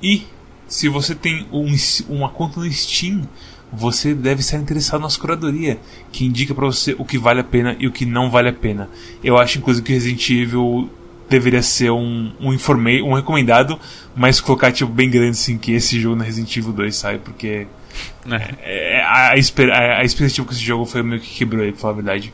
[0.00, 0.26] E,
[0.68, 1.74] se você tem um,
[2.08, 3.28] uma conta no Steam,
[3.72, 5.78] você deve estar interessado na nossa curadoria,
[6.12, 8.52] que indica pra você o que vale a pena e o que não vale a
[8.52, 8.88] pena.
[9.24, 10.90] Eu acho, inclusive, que Resident Evil
[11.28, 13.78] deveria ser um, um informei, um recomendado,
[14.14, 17.18] mas colocar tipo bem grande assim que esse jogo na Resident Evil 2, sabe?
[17.20, 17.66] Porque
[18.26, 18.50] Né?
[18.62, 21.80] é, a, a, a, a expectativa com esse jogo foi meio que quebrou aí, pra
[21.80, 22.32] falar a verdade.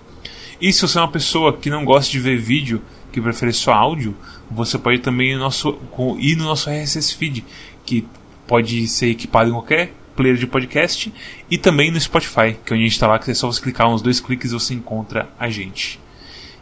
[0.61, 2.83] E se você é uma pessoa que não gosta de ver vídeo,
[3.13, 4.17] que prefere só áudio,
[4.51, 5.79] você pode também ir no nosso,
[6.19, 7.45] ir no nosso RSS Feed,
[7.87, 8.05] que
[8.47, 11.13] pode ser equipado em qualquer player de podcast,
[11.49, 13.63] e também no Spotify, que é onde a gente está lá, que é só você
[13.63, 16.01] clicar uns dois cliques e você encontra a gente.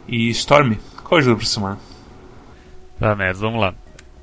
[0.07, 1.79] E Storm, qual é o jogo pra semana?
[3.01, 3.75] Tá, mas vamos lá.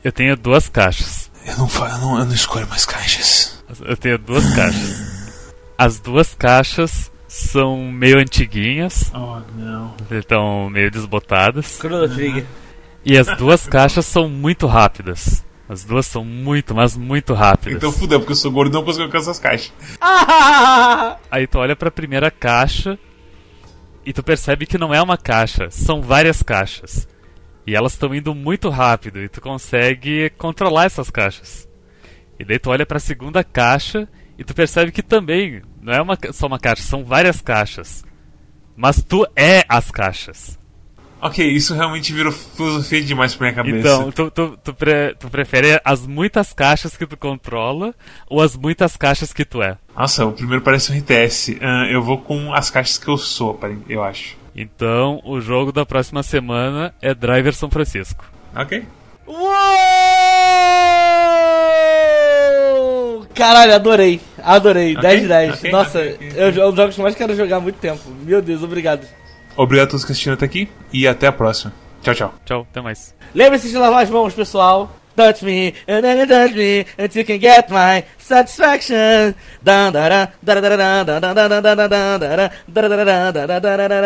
[0.04, 1.32] Eu tenho duas caixas.
[1.46, 3.64] Eu não, eu não, eu não escolho mais caixas.
[3.82, 5.34] Eu tenho duas caixas.
[5.78, 9.96] As duas caixas são meio antiguinhas, Oh, não.
[10.12, 11.78] estão meio desbotadas.
[11.80, 12.46] Chrono Trigger.
[13.04, 15.44] E as duas caixas são muito rápidas.
[15.68, 17.78] As duas são muito, mas muito rápidas.
[17.78, 19.74] Então fudeu, porque eu sou gordo e não consigo alcançar essas caixas.
[21.32, 22.99] Aí tu olha pra primeira caixa
[24.05, 27.07] e tu percebe que não é uma caixa, são várias caixas.
[27.66, 31.68] E elas estão indo muito rápido e tu consegue controlar essas caixas.
[32.38, 34.07] E daí tu olha pra segunda caixa
[34.38, 38.03] e tu percebe que também não é uma, só uma caixa, são várias caixas.
[38.76, 40.59] Mas tu é as caixas.
[41.26, 43.78] Ok, isso realmente virou filosofia demais pra minha cabeça.
[43.80, 47.96] Então, tu, tu, tu, pre- tu prefere as muitas caixas que tu controla
[48.28, 49.78] ou as muitas caixas que tu é?
[49.98, 51.58] Nossa, o primeiro parece um RTS.
[51.62, 53.58] Ah, eu vou com as caixas que eu sou,
[53.88, 54.36] eu acho.
[54.54, 58.26] Então, o jogo da próxima semana é Driver São Francisco.
[58.54, 58.84] Ok.
[61.94, 63.26] Uou!
[63.34, 64.20] Caralho, adorei.
[64.42, 64.92] Adorei.
[64.92, 65.54] Ok, 10 de 10.
[65.58, 66.32] ok, Nossa, ok, ok.
[66.36, 68.02] eu, é um dos jogos que eu mais quero jogar há muito tempo.
[68.24, 69.08] Meu Deus, obrigado.
[69.56, 71.74] Obrigado a todos que assistiram até aqui e até a próxima.
[72.01, 72.34] Tchau, tchau.
[72.45, 73.16] Tchau, até mais.
[73.34, 74.89] Lembre-se de lavar as mãos, pessoal.
[75.16, 79.36] Touch me, and then touch me, until you can get my satisfaction.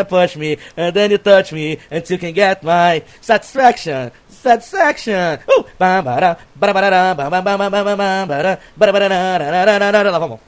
[0.10, 4.12] Push me, and then you touch me, until you can get my satisfaction.
[4.28, 5.40] Satisfaction.
[5.48, 5.64] Uh!
[5.80, 6.02] da
[10.12, 10.40] da mão.